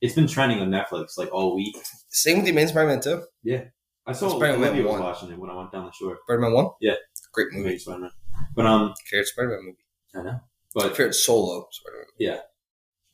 [0.00, 1.76] It's been trending on Netflix like all week.
[2.10, 3.22] Same with the main Spider-Man too.
[3.42, 3.64] Yeah,
[4.06, 6.18] I saw Spider-Man was watching it when I went down the shore.
[6.26, 6.68] Spider-Man one.
[6.80, 6.94] Yeah.
[7.34, 7.78] Great movie.
[7.78, 8.10] Spider-Man.
[8.54, 9.78] But um, Favorite Spider-Man movie.
[10.14, 10.40] I know.
[10.74, 12.06] But favorite solo Spider-Man.
[12.18, 12.38] Yeah.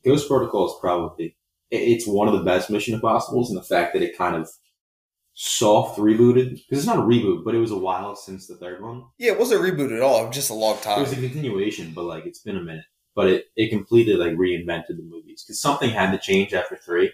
[0.05, 1.35] Ghost Protocol is probably
[1.69, 4.49] it- it's one of the best Mission Impossibles in the fact that it kind of
[5.33, 8.81] soft rebooted because it's not a reboot, but it was a while since the third
[8.81, 9.03] one.
[9.17, 10.23] Yeah, it wasn't a reboot at all.
[10.23, 10.99] It was just a long time.
[10.99, 12.85] It was a continuation, but like it's been a minute.
[13.15, 17.11] But it, it completely like reinvented the movies because something had to change after three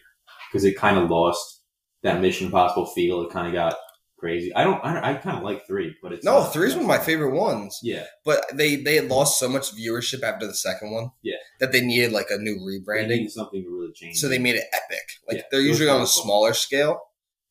[0.52, 1.62] because it kind of lost
[2.04, 3.22] that Mission Impossible feel.
[3.24, 3.76] It kind of got
[4.18, 4.54] crazy.
[4.56, 4.84] I don't.
[4.84, 7.32] I, I kind of like three, but it's no, not- three's one of my favorite
[7.36, 7.80] ones.
[7.84, 11.12] Yeah, But they they had lost so much viewership after the second one.
[11.24, 11.36] Yeah.
[11.60, 13.30] That they needed like a new they rebranding.
[13.30, 14.18] something to really change.
[14.18, 15.04] So they made it epic.
[15.28, 17.00] Like Yeah, they're usually on a smaller scale.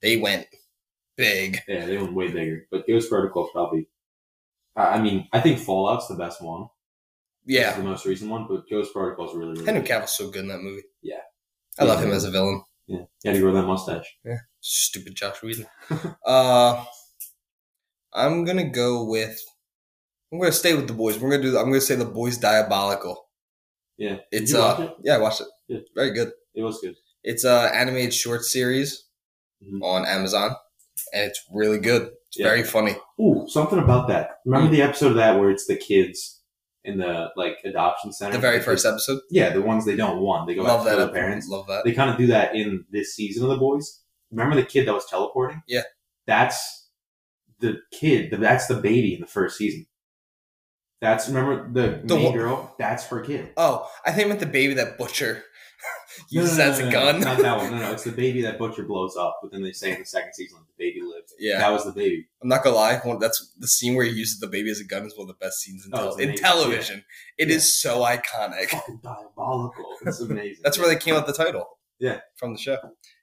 [0.02, 0.46] They went
[1.16, 1.60] big.
[1.68, 2.66] yeah, they went way bigger.
[2.70, 3.88] But Ghost Protocol probably.
[4.76, 6.68] I mean, I think Fallout's the best one.
[7.46, 7.76] It's Yeah.
[7.76, 9.64] the most recent one, but Ghost Protocol's really really.
[9.64, 9.82] Henry.
[9.86, 10.82] Cavill's so good in that movie.
[11.00, 11.20] Yeah.
[11.78, 12.62] I love him as a villain.
[12.86, 14.06] Yeah, yeah, he grow that mustache.
[14.68, 15.66] Stupid Joss Whedon.
[16.26, 16.84] uh,
[18.12, 19.38] I'm gonna go with.
[20.32, 21.18] I'm gonna stay with the boys.
[21.18, 21.56] We're gonna do.
[21.56, 23.28] I'm gonna say the boys diabolical.
[23.96, 24.94] Yeah, It's uh, watch it?
[25.04, 25.46] yeah, I watched it.
[25.68, 25.78] Yeah.
[25.94, 26.32] Very good.
[26.54, 26.96] It was good.
[27.22, 29.04] It's a animated short series
[29.64, 29.82] Mhm.
[29.82, 30.54] on Amazon,
[31.14, 32.10] and it's really good.
[32.28, 32.48] It's Yeah.
[32.48, 32.96] very funny.
[33.20, 34.40] Ooh, something about that.
[34.44, 34.74] Remember Hmm.
[34.74, 36.42] the episode of that where it's the kids
[36.84, 38.32] in the like adoption center?
[38.34, 39.20] The very first episode.
[39.30, 40.46] Yeah, the ones they don't want.
[40.48, 40.96] They go Love that.
[40.96, 41.48] their parents.
[41.48, 41.84] Love that.
[41.84, 44.02] They kind of do that in this season of the boys.
[44.30, 45.62] Remember the kid that was teleporting?
[45.68, 45.82] Yeah.
[46.26, 46.88] That's
[47.60, 48.30] the kid.
[48.30, 49.86] the- That's the baby in the first season.
[51.00, 52.74] That's remember the, The main one- girl.
[52.78, 53.52] That's her kid.
[53.56, 55.44] Oh, I think meant the baby that Butcher
[56.32, 57.20] No, uses no, no, as a no, gun.
[57.20, 57.70] Not that one.
[57.72, 59.38] No, no, it's the baby that Butcher blows up.
[59.42, 61.34] But then they say in the second season, like, the baby lives.
[61.38, 61.58] Yeah.
[61.58, 62.26] that was the baby.
[62.42, 62.98] I'm not gonna lie.
[63.20, 65.44] That's the scene where he uses the baby as a gun is one of the
[65.44, 67.04] best scenes in, Oh, in television.
[67.36, 67.92] It is Yeah.
[67.92, 68.70] so iconic.
[68.70, 69.84] Fucking diabolical.
[70.06, 70.62] It's amazing.
[70.64, 71.68] That's where they came up with the title.
[71.98, 72.20] Yeah.
[72.36, 72.78] from the show.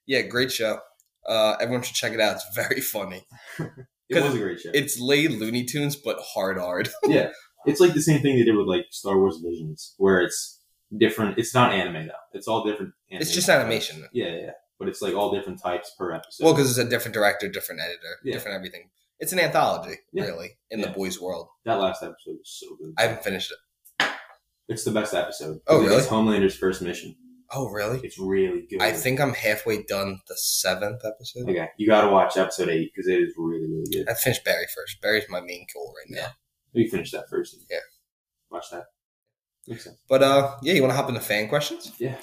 [0.06, 0.80] Yeah, great show.
[1.28, 2.36] Uh, everyone should check it out.
[2.36, 3.26] It's very funny.
[4.10, 4.72] it was a great show.
[4.74, 6.90] It's laid Looney Tunes, but hard hard.
[7.06, 7.30] yeah,
[7.66, 10.62] it's like the same thing they did with like Star Wars Visions, where it's
[10.98, 11.38] different.
[11.38, 12.14] It's not anime though.
[12.34, 12.94] It's all different.
[13.10, 13.60] It's just types.
[13.62, 14.08] animation.
[14.14, 14.52] Yeah, yeah, yeah.
[14.80, 16.44] But it's like all different types per episode.
[16.44, 18.34] Well, because it's a different director, different editor, Yeah.
[18.34, 18.90] different everything.
[19.20, 20.24] It's an anthology, Yeah.
[20.26, 20.88] really, in Yeah.
[20.88, 21.48] the boys' world.
[21.66, 22.94] that last episode was so good.
[22.98, 24.10] I haven't finished it.
[24.68, 25.60] it's the best episode.
[25.68, 26.08] Oh, It's?
[26.08, 27.16] Homelander's first mission.
[27.56, 28.00] Oh, really?
[28.04, 28.82] It's really good.
[28.82, 31.50] I think I'm halfway done the seventh episode.
[31.50, 34.10] Okay, you got to watch episode eight because it is really, really good.
[34.10, 35.02] I finished Barry first.
[35.02, 36.30] Barry's my main goal right now.
[36.74, 37.56] You finish that first.
[37.70, 37.78] Yeah.
[38.50, 38.86] Watch that.
[39.68, 40.00] Makes sense.
[40.10, 41.92] But uh, yeah, you want to hop into fan questions?
[42.00, 42.16] Yeah.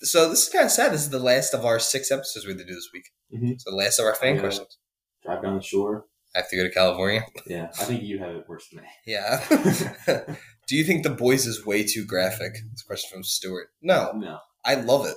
[0.00, 0.92] So this is kind of sad.
[0.92, 3.04] This is the last of our six episodes we had to do this week.
[3.34, 3.60] Mhm.
[3.60, 4.40] So the last of our fan Yeah.
[4.40, 4.78] questions.
[5.22, 6.06] Drive down the shore.
[6.34, 7.26] I have to go to California.
[7.46, 8.88] Yeah, I think you have it worse than me.
[9.06, 9.44] Yeah.
[10.68, 12.52] Do you think the boys is way too graphic?
[12.70, 13.68] This question from Stuart.
[13.82, 14.38] No, No.
[14.64, 15.16] I love it.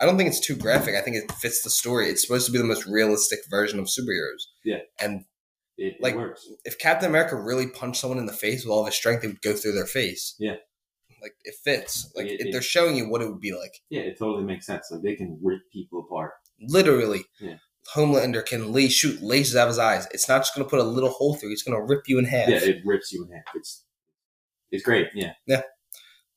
[0.00, 0.94] I don't think it's too graphic.
[0.94, 2.08] I think it fits the story.
[2.08, 4.42] It's supposed to be the most realistic version of superheroes.
[4.64, 4.78] Yeah.
[5.00, 5.24] And
[5.76, 6.46] It, Like- it works.
[6.66, 9.28] if Captain America really punched someone in the face with all of his strength, it
[9.28, 10.34] would go through their face.
[10.38, 10.56] Yeah.
[11.22, 12.10] Like it fits.
[12.14, 13.72] Like Like, it- it, it- they're showing you what it would be like.
[13.88, 14.90] Yeah, it totally makes sense.
[14.90, 16.32] Like they can rip people apart.
[16.60, 17.24] Literally.
[17.40, 17.56] Yeah.
[17.94, 20.06] Homelander can lay, shoot lasers out of his eyes.
[20.12, 21.52] It's not just going to put a little hole through.
[21.52, 22.48] It's going to rip you in half.
[22.50, 23.44] Yeah, it rips you in half.
[23.54, 23.84] It's
[24.70, 25.08] it's great.
[25.14, 25.32] Yeah.
[25.46, 25.62] Yeah.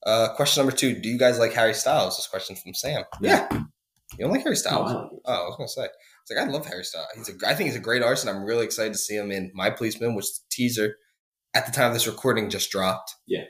[0.06, 2.18] Uh, question number two: Do you guys like Harry Styles?
[2.18, 3.04] This question from Sam.
[3.22, 3.48] Yeah.
[3.52, 4.92] You don't like Harry No, Styles?
[4.92, 5.10] I like.
[5.26, 5.88] Oh, I was gonna say.
[6.22, 7.08] It's like I love Harry Styles.
[7.16, 9.32] He's a, I think he's a great artist, and I'm really excited to see him
[9.32, 10.96] in My Policeman, which the teaser
[11.54, 13.14] at the time of this recording just dropped.
[13.28, 13.44] Yeah.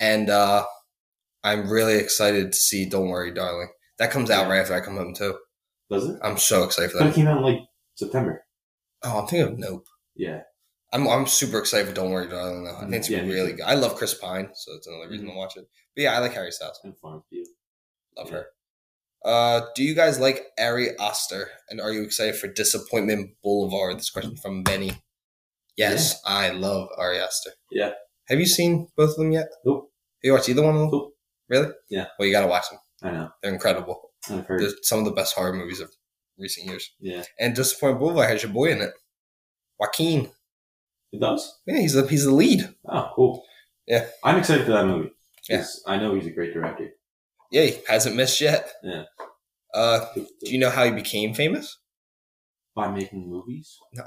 [0.00, 0.64] And uh,
[1.42, 3.68] I'm really excited to see Don't Worry, Darling.
[3.98, 4.52] That comes out Yeah.
[4.52, 5.36] right after I come home too.
[5.90, 6.18] Does it?
[6.22, 7.14] I'm so excited for But it that.
[7.16, 7.58] came out in like
[7.96, 8.44] September.
[9.02, 9.86] Oh, I'm thinking of Nope.
[10.16, 10.40] Yeah.
[10.92, 12.76] I'm I'm super excited for Don't Worry Darling though.
[12.76, 13.64] I think it's Yeah, really good.
[13.66, 15.30] I love Chris Pine, so it's another reason Mhm.
[15.32, 15.66] to watch it.
[15.96, 16.80] But yeah, I like Harry Styles.
[16.84, 17.46] And Florence Pugh.
[18.16, 18.34] Love Yeah.
[18.34, 18.46] her.
[19.24, 21.48] Uh, do you guys like Ari Aster?
[21.70, 23.98] And are you excited for Disappointment Boulevard?
[23.98, 24.92] This question from Benny.
[25.76, 27.50] Yes, I love Ari Aster.
[27.70, 27.92] Yeah.
[28.28, 29.48] Have you seen both of them yet?
[29.64, 29.90] Nope.
[30.22, 30.90] Have you watched either one of them?
[30.90, 31.14] Nope.
[31.48, 31.68] Really?
[31.90, 32.06] Yeah.
[32.18, 32.78] Well, you gotta watch them.
[33.02, 33.30] I know.
[33.42, 34.10] They're incredible.
[34.30, 34.60] I've heard.
[34.60, 35.90] They're some of the best horror movies of
[36.38, 36.90] recent years.
[37.00, 37.24] Yeah.
[37.38, 38.92] And Disappointment Boulevard has your boy in it,
[39.78, 40.30] Joaquin.
[41.12, 41.60] It does?
[41.66, 42.74] Yeah, he's the he's the lead.
[42.88, 43.44] Oh, cool.
[43.86, 44.06] Yeah.
[44.22, 45.10] I'm excited for that movie.
[45.48, 45.64] Yeah.
[45.86, 46.90] I know he's a great director.
[47.50, 48.72] Yeah, he hasn't missed yet.
[48.82, 49.04] Yeah.
[49.72, 51.78] Uh, do you know how he became famous?
[52.74, 53.78] By making movies?
[53.92, 54.04] No.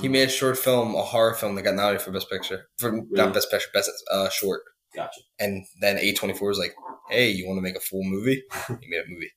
[0.00, 2.90] He made a short film, a horror film that got nominated for Best Picture, for
[2.90, 3.06] Really?
[3.12, 4.62] not Best Picture, Best uh, Short.
[4.94, 5.20] Gotcha.
[5.38, 6.74] And then A24 was like,
[7.08, 9.30] "Hey, you want to make a full movie?" he made a movie,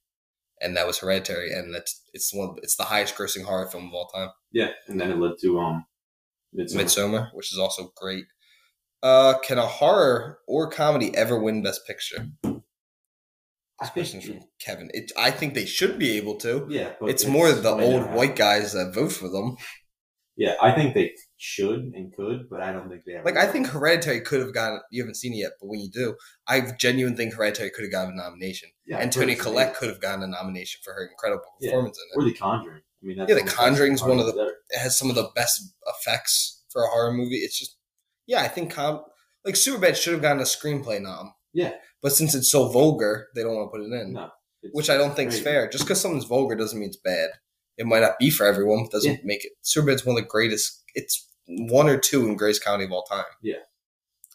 [0.60, 3.94] and that was Hereditary, and that's it's one it's the highest grossing horror film of
[3.94, 4.30] all time.
[4.52, 4.72] Yeah.
[4.88, 5.86] And then it led to um
[6.58, 6.84] Midsommar.
[6.84, 8.26] Midsommar, which is also great.
[9.04, 12.28] Uh, can a horror or comedy ever win Best Picture?
[12.44, 14.90] This question's from Kevin.
[14.94, 16.66] It, I think they should be able to.
[16.70, 19.58] yeah, but It's more the old white guys that vote for them.
[20.38, 23.46] Yeah, I think they should and could, but I don't think they ever Like I
[23.46, 24.80] think Hereditary could have gotten.
[24.90, 26.16] You haven't seen it yet, but when you do,
[26.48, 29.90] I genuinely think Hereditary could have gotten a nomination, yeah, and Toni it's Collette could
[29.90, 31.72] have gotten a nomination for her incredible Yeah.
[31.72, 32.32] performance in Or it.
[32.32, 32.82] The Conjuring.
[32.82, 34.52] I mean, that's Yeah, The Conjuring's one of the- ever.
[34.70, 37.36] It has some of the best effects for a horror movie.
[37.36, 37.78] It's just,
[38.28, 39.04] yeah, I think com-
[39.46, 41.34] like Superbad should have gotten a screenplay nom.
[41.54, 41.74] Yeah.
[42.02, 44.30] but since it's so vulgar, they don't want to put it in, No,
[44.72, 45.70] which I don't think is fair.
[45.70, 47.30] Just because something's vulgar doesn't mean it's bad.
[47.78, 49.20] It might not be for everyone, but doesn't Yeah.
[49.24, 49.52] make it.
[49.64, 50.84] Superbad's one of the greatest.
[50.96, 53.26] It's one or two in greatest County of all time.
[53.42, 53.58] Yeah.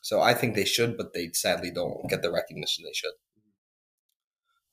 [0.03, 3.13] So I think they should, but they sadly don't get the recognition they should.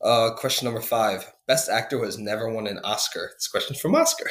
[0.02, 3.32] Uh, question number five: Best actor who has never won an Oscar.
[3.36, 4.30] This question's from Oscar.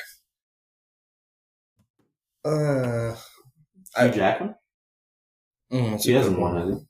[2.45, 3.17] Uh, Hugh
[3.97, 4.55] I- Jackman.
[5.75, 6.55] Mm, He hasn't one.
[6.55, 6.85] won, has he?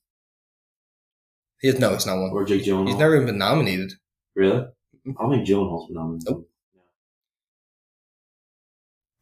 [1.61, 2.31] He has, no, he's not one.
[2.31, 2.89] Or Jake Gyllenhaal.
[2.89, 3.93] He's never even been nominated.
[4.37, 4.67] really.
[5.07, 6.29] I don't think Gyllenhaal's been nominated.
[6.31, 6.49] Nope.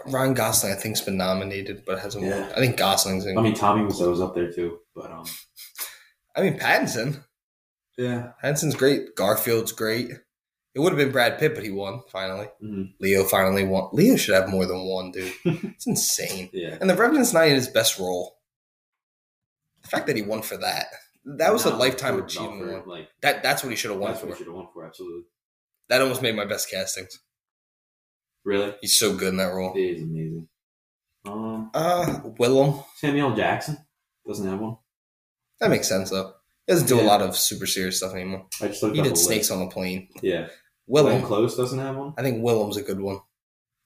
[0.06, 2.32] Ryan Gosling, I think, has been nominated, but hasn't won.
[2.32, 2.52] Yeah.
[2.56, 3.38] I think Gosling's in.
[3.38, 5.24] I mean, Tommy Wiseau's up there too, but um,
[6.34, 7.22] I mean, Pattinson.
[7.96, 9.14] yeah, Pattinson's great.
[9.14, 10.10] Garfield's great.
[10.74, 12.48] It would have been Brad Pitt, but he won finally.
[12.64, 12.94] Mhm.
[12.98, 13.90] Leo finally won.
[13.92, 15.32] Leo should have more than one, dude.
[15.44, 16.50] It's insane.
[16.52, 16.78] yeah.
[16.80, 18.36] And The Revenant's not in his best role.
[19.82, 20.86] The fact that he won for that,
[21.24, 22.66] that was a lifetime for- achievement.
[22.70, 24.34] no, for, Like That that's what he should have won that's what for.
[24.36, 24.86] he should have won for.
[24.86, 25.24] Absolutely.
[25.88, 27.18] That almost made my best castings.
[28.44, 29.72] Really, He's so good in that role.
[29.76, 30.48] it is amazing.
[31.24, 32.82] Um, Uh, Willem.
[32.96, 33.78] Samuel Jackson
[34.26, 34.78] doesn't have one.
[35.60, 36.32] That makes sense though.
[36.66, 38.46] He doesn't do a lot of super serious stuff anymore.
[38.60, 39.52] I just looked He did Snakes list.
[39.52, 40.08] on the Plane.
[40.22, 40.48] Yeah,
[40.88, 41.12] Willem.
[41.18, 42.14] Glenn Close doesn't have one.
[42.18, 43.20] I think Willem's a good one.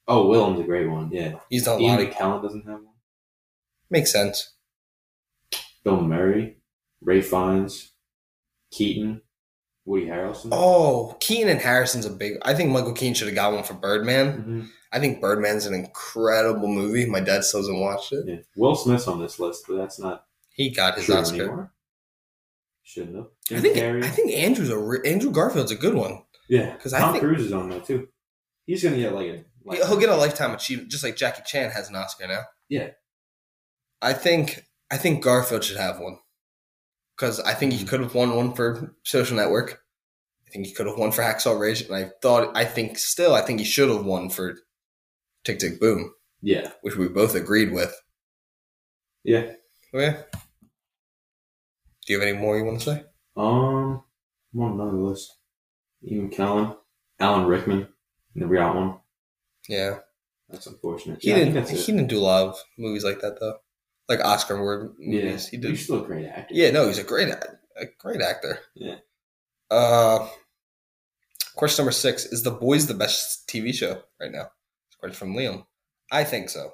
[0.09, 1.11] Oh, Willem's a great one.
[1.13, 2.95] Yeah, He's done a Ian lot of McKellen doesn't have one.
[3.91, 4.55] makes sense.
[5.87, 6.57] Bill Murray,
[7.01, 7.93] Ralph Fiennes,
[8.73, 9.23] Keaton,
[9.85, 10.49] Woody Harrelson.
[10.51, 12.39] Oh, Keaton and Harrelson's a big.
[12.43, 14.43] I think Michael Keaton should have got one for Birdman.
[14.43, 14.69] Mhm.
[14.93, 17.07] I think Birdman's an incredible movie.
[17.07, 18.25] My dad still hasn't watched it.
[18.27, 18.37] Yeah.
[18.57, 21.37] Will Smith's on this list, but that's not He got his Oscar.
[21.45, 21.73] anymore.
[22.83, 23.27] Shouldn't have.
[23.57, 24.03] I think Carrey.
[24.05, 26.25] I think Andrew's a re- Andrew Garfield's a good one.
[26.49, 28.09] Yeah, because Tom think- Cruise is on there too.
[28.67, 29.45] He's gonna get like a.
[29.65, 32.43] Like, He'll get a lifetime achievement, just like Jackie Chan has an Oscar now.
[32.69, 32.91] Yeah.
[34.03, 36.19] I think I think Garfield should have one
[37.17, 37.89] because I think he Mm-hmm.
[37.89, 39.81] could have won one for Social Network.
[40.47, 43.35] I think he could have won for Hacksaw Ridge, and I thought I think still
[43.35, 44.57] I think he should have won for
[45.45, 47.95] Tick Tick Boom, Yeah, which we both agreed with.
[49.25, 49.53] yeah.
[49.95, 50.23] Oh, yeah.
[52.07, 53.05] Do you have any more you want to say?
[53.37, 54.03] Um,
[54.55, 55.37] I'm on another list.
[56.05, 56.77] Ian McKellen,
[57.19, 57.89] Alan Rickman,
[58.35, 58.99] never got one.
[59.69, 59.99] Yeah,
[60.49, 61.19] That's unfortunate.
[61.23, 61.69] he yeah, didn't.
[61.69, 61.87] He it.
[61.87, 63.59] didn't do a lot of movies like that though,
[64.09, 65.49] like Oscar award Yeah, movies.
[65.49, 65.71] He did.
[65.71, 66.55] He's still a great actor.
[66.55, 68.61] Yeah, no, he's a great, a great actor.
[68.75, 68.97] Yeah.
[69.71, 70.29] Uh,
[71.57, 74.51] question number six: Is The Boys the best TV show right now?
[74.89, 75.67] It's question from Liam.
[76.13, 76.71] I think so.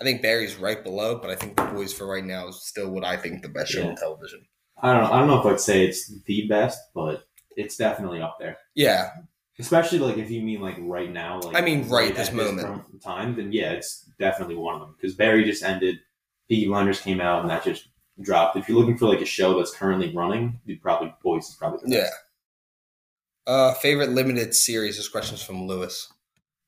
[0.00, 2.90] I think Barry's right below, but I think The Boys for right now is still
[2.90, 3.88] what I think the best show Yeah.
[3.88, 4.46] on television.
[4.82, 5.02] I don't.
[5.04, 5.12] know.
[5.12, 7.24] I don't know if I'd say it's the best, but
[7.56, 8.56] it's definitely up there.
[8.74, 9.10] Yeah,
[9.58, 11.38] Especially like if you mean like right now.
[11.40, 12.82] Like I mean right this moment.
[13.02, 15.98] time, then yeah, it's definitely one of them because Barry just ended.
[16.50, 17.88] Peaky Blinders came out, and that just
[18.20, 18.56] dropped.
[18.58, 21.78] If you're looking for like a show that's currently running, you'd probably Boys is probably
[21.88, 22.08] the yeah.
[23.46, 26.12] Uh, favorite limited series is questions from Lewis.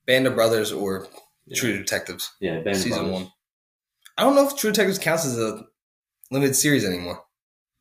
[0.06, 1.06] Band of Brothers or
[1.46, 1.56] Yeah.
[1.58, 3.12] True Detectives Yeah, Band of season Brothers.
[3.12, 3.32] one.
[4.16, 5.64] I don't know if True Detectives counts as a
[6.30, 7.22] limited series anymore.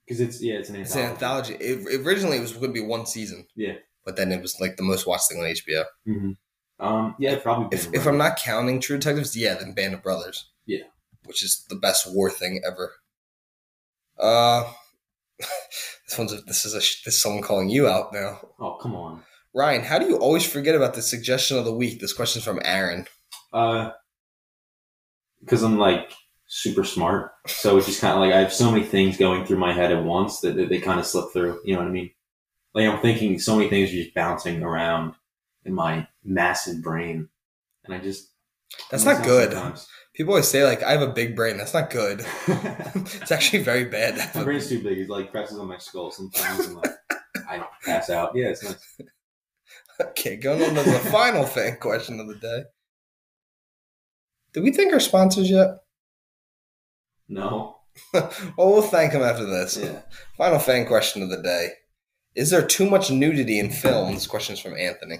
[0.05, 1.53] because it's yeah, it's an It's anthology.
[1.55, 1.93] an anthology.
[1.95, 3.47] It, originally, it was going to be one season.
[3.55, 3.75] Yeah.
[4.05, 5.85] But then it was like the most watched thing on HBO.
[6.05, 6.31] hmm
[6.79, 7.75] Um, yeah, probably.
[7.77, 10.49] If, if I'm not counting True Detectives, yeah, then Band of Brothers.
[10.65, 10.83] Yeah.
[11.25, 12.93] Which is the best war thing ever.
[14.19, 14.71] Uh,
[15.39, 18.39] this one's a, this is a this is someone calling you out now.
[18.59, 21.99] oh come on, Ryan, how do you always forget about the suggestion of the week?
[21.99, 23.05] This question's from Aaron.
[23.53, 23.91] uh,
[25.39, 26.11] because I'm like
[26.47, 29.57] super smart, so it's just kind of like I have so many things going through
[29.57, 31.59] my head at once that, that they kind of slip through.
[31.65, 32.11] You know what I mean?
[32.75, 35.13] Like I'm thinking so many things are just bouncing around
[35.65, 37.29] in my massive brain,
[37.85, 38.29] and I just
[38.91, 39.51] That's not good.
[39.53, 39.87] sometimes.
[40.13, 41.57] People always say like I have a big brain.
[41.57, 42.25] That's not good.
[42.47, 44.35] it's actually very bad.
[44.35, 44.97] My brain's too big.
[44.97, 46.91] It like presses on my skull sometimes, and like
[47.47, 48.31] I pass out.
[48.35, 49.01] Yeah, it's nice.
[50.01, 52.63] Okay, going on to the final fan question of the day.
[54.53, 55.77] Did we thank our sponsors yet?
[57.29, 57.77] No.
[58.13, 59.77] well, we'll thank them after this.
[59.77, 60.01] Yeah.
[60.37, 61.69] Final fan question of the day.
[62.35, 64.13] Is there too much nudity in film?
[64.13, 65.17] This question is from Anthony.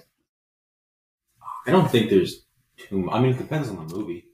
[1.68, 2.46] I don't think there's
[2.78, 3.10] too.
[3.12, 4.26] I mean, it depends on the movie.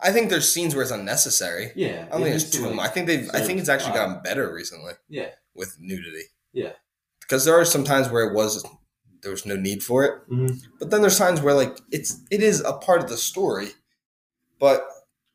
[0.00, 1.72] I think there's scenes where it's unnecessary.
[1.74, 2.06] Yeah.
[2.08, 2.86] I don't think there's too much.
[2.86, 3.30] I think they've.
[3.32, 5.30] I think it's actually gotten better recently Yeah.
[5.54, 6.24] with nudity.
[6.52, 6.72] Yeah.
[7.20, 8.64] Because there are some times where it was
[9.22, 10.46] there was no need for it, hmm
[10.78, 13.68] but then there's times where like it's it is a part of the story,
[14.60, 14.86] but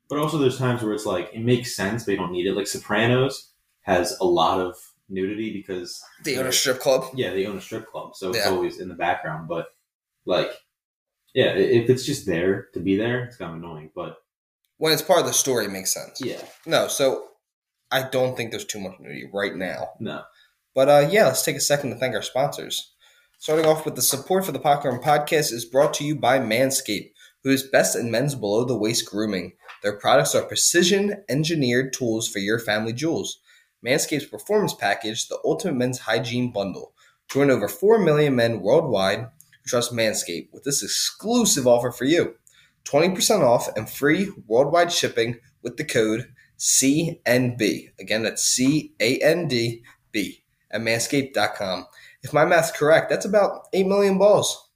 [0.09, 2.53] But also, there's times where it's like it makes sense, but you don't need it.
[2.55, 4.75] Like Sopranos has a lot of
[5.09, 7.05] nudity because they own a strip club.
[7.15, 8.49] yeah, they own a strip club, so it's Yeah.
[8.51, 9.47] always in the background.
[9.49, 9.67] But
[10.25, 10.51] like,
[11.33, 13.89] yeah, if it's just there to be there, it's kind of annoying.
[13.93, 14.17] But
[14.81, 16.19] When it's part of the story, it makes sense.
[16.23, 17.27] yeah, No, so
[17.91, 19.89] I don't think there's too much nudity right now.
[19.99, 20.23] no,
[20.73, 22.91] But uh, yeah, let's take a second to thank our sponsors.
[23.37, 27.11] Starting off with the support for the Popcorn Podcast is brought to you by Manscaped,
[27.43, 29.53] who is best in men's below the waist grooming.
[29.83, 33.39] Their products are precision engineered tools for your family jewels.
[33.85, 36.95] Manscaped's performance package, the ultimate men's hygiene bundle.
[37.29, 42.33] Join over 4 million men worldwide who trust Manscaped with this exclusive offer for you
[42.85, 47.91] 20% off and free worldwide shipping with the code CNB.
[47.99, 51.87] Again, that's C A N D B at manscaped.com.
[52.23, 54.69] If my math's correct, that's about 8 million balls.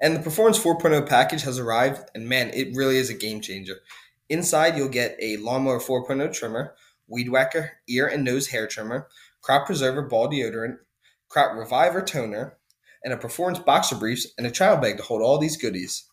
[0.00, 3.76] And the Performance 4.0 package has arrived, and man, it really is a game changer.
[4.28, 6.74] Inside, you'll get a Lawnmower 4.0 trimmer,
[7.06, 9.08] Weed Whacker ear and nose hair trimmer,
[9.42, 10.78] Crop Preserver ball deodorant,
[11.28, 12.56] Crop Reviver toner,
[13.04, 16.08] and a Performance boxer briefs and a child bag to hold all these goodies.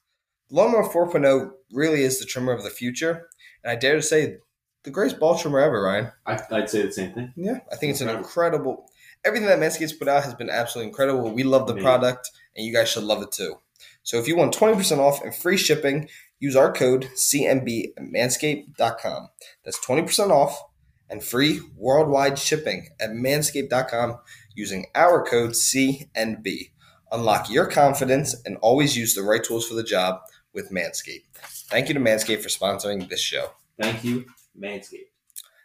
[0.51, 3.27] Lawnmower 4.0 really is the trimmer of the future,
[3.63, 4.37] and I dare to say,
[4.83, 6.11] the greatest ball trimmer ever, Ryan.
[6.25, 7.33] I, I'd say the same thing.
[7.35, 8.89] Yeah, I think it's an Incredible.
[9.25, 11.29] Everything that Manscaped's put out has been absolutely incredible.
[11.31, 11.85] We love the Amazing.
[11.85, 13.55] product, and you guys should love it too.
[14.03, 16.07] So if you want 20% off and free shipping,
[16.39, 19.29] use our code CMB at manscaped.com.
[19.63, 20.63] That's 20% off
[21.09, 24.19] and free worldwide shipping at manscaped.com
[24.55, 26.71] using our code CNB.
[27.11, 30.19] Unlock your confidence and always use the right tools for the job
[30.53, 31.25] with Manscaped.
[31.69, 33.51] Thank you to Manscaped for sponsoring this show.
[33.79, 34.25] Thank you,
[34.59, 35.09] Manscaped.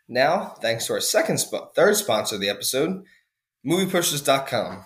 [0.09, 3.04] Now, thanks to our second, sp- third sponsor of the episode,
[3.66, 4.85] MoviePosters.com.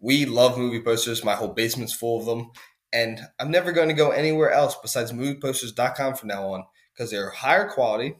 [0.00, 1.24] We love movie posters.
[1.24, 2.50] My whole basement's full of them,
[2.92, 7.30] and I'm never going to go anywhere else besides MoviePosters.com from now on because they're
[7.30, 8.16] higher quality,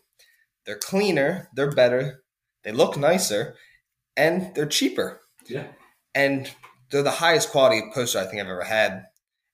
[0.64, 2.22] they're cleaner, they're better,
[2.62, 3.57] they look nicer,
[4.16, 5.20] and they're cheaper.
[5.46, 5.66] Yeah.
[6.14, 6.51] And
[6.90, 9.07] they're the highest quality poster I think I've ever had.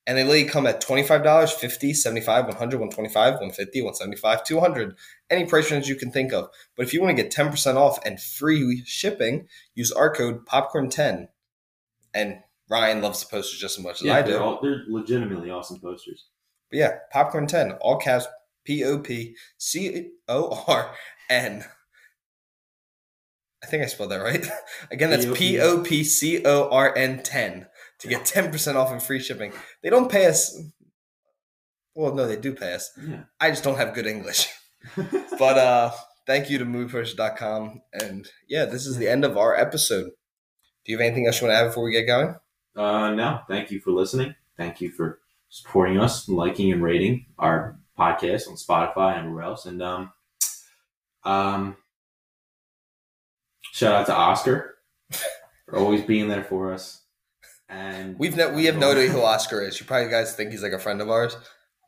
[0.05, 4.97] And they literally come at $25, 50 75 100 125 150 175 200
[5.31, 6.49] any price range you can think of.
[6.77, 11.29] But if you want to get 10% off and free shipping, use our code popcorn10.
[12.13, 14.43] And Ryan loves the posters just as much as Yeah, I they're, do.
[14.43, 16.27] all, they're legitimately awesome posters.
[16.71, 18.27] But yeah, popcorn10, all caps
[18.65, 20.95] P O P C O R
[21.31, 21.65] N.
[23.63, 24.45] I think I spelled that right.
[24.91, 27.67] Again, that's P O P C O R N 10
[28.01, 29.53] to get 10% off and free shipping.
[29.83, 30.61] They don't pay us.
[31.95, 32.91] Well, no, they do pay us.
[33.01, 33.25] Yeah.
[33.41, 34.49] I just don't have good English.
[35.39, 35.91] But uh
[36.27, 37.83] thank you to moviepush.com.
[37.93, 40.11] And yeah, this is the end of our episode.
[40.85, 42.35] Do you have anything else you want to add before we get going?
[42.77, 44.35] Uh, no, thank you for listening.
[44.57, 49.67] Thank you for supporting us, liking and rating our podcast on Spotify and everywhere else.
[49.67, 50.13] And um,
[51.25, 51.77] um,
[53.63, 54.77] shout out to Oscar
[55.67, 57.05] for always being there for us.
[57.69, 59.81] And We've no, we have no idea who Oscar is.
[59.81, 61.37] You probably guys think he's like a friend of ours.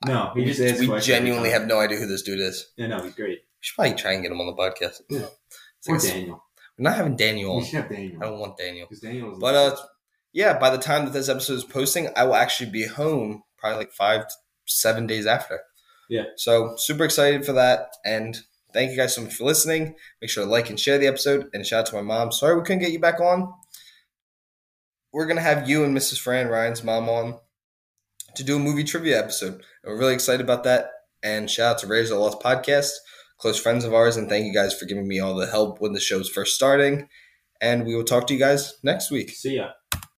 [0.07, 2.73] no, he We, just asks we genuinely have no idea who this dude is.
[2.77, 3.41] Yeah, no, he's great.
[3.41, 5.01] We should probably try and get him on the podcast.
[5.11, 5.27] Yeah.
[5.79, 6.45] It's like Or a- Daniel.
[6.79, 8.23] we're not having Daniel We should have Daniel.
[8.23, 8.87] I don't want Daniel.
[8.87, 9.77] Because Daniel But uh,
[10.33, 13.79] yeah, by the time that this episode is posting, I will actually be home probably
[13.81, 14.35] like five, to
[14.67, 15.61] seven days after.
[16.09, 16.25] Yeah.
[16.37, 18.39] So super excited for that, and
[18.75, 19.95] thank you guys so much for listening.
[20.21, 22.33] Make sure to like and share the episode, and shout out to my mom.
[22.33, 23.55] Sorry we couldn't get you back on.
[25.13, 26.23] We're gonna have you and Mrs.
[26.23, 27.39] Foran Ryan's mom on
[28.35, 29.55] to do a movie trivia episode.
[29.55, 30.91] And we're really excited about that.
[31.23, 32.91] And shout out to of the Lost podcast,
[33.39, 35.93] close friends of ours, and thank you guys for giving me all the help when
[35.93, 37.09] the show's first starting.
[37.61, 39.31] And we will talk to you guys next week.
[39.31, 39.71] See ya.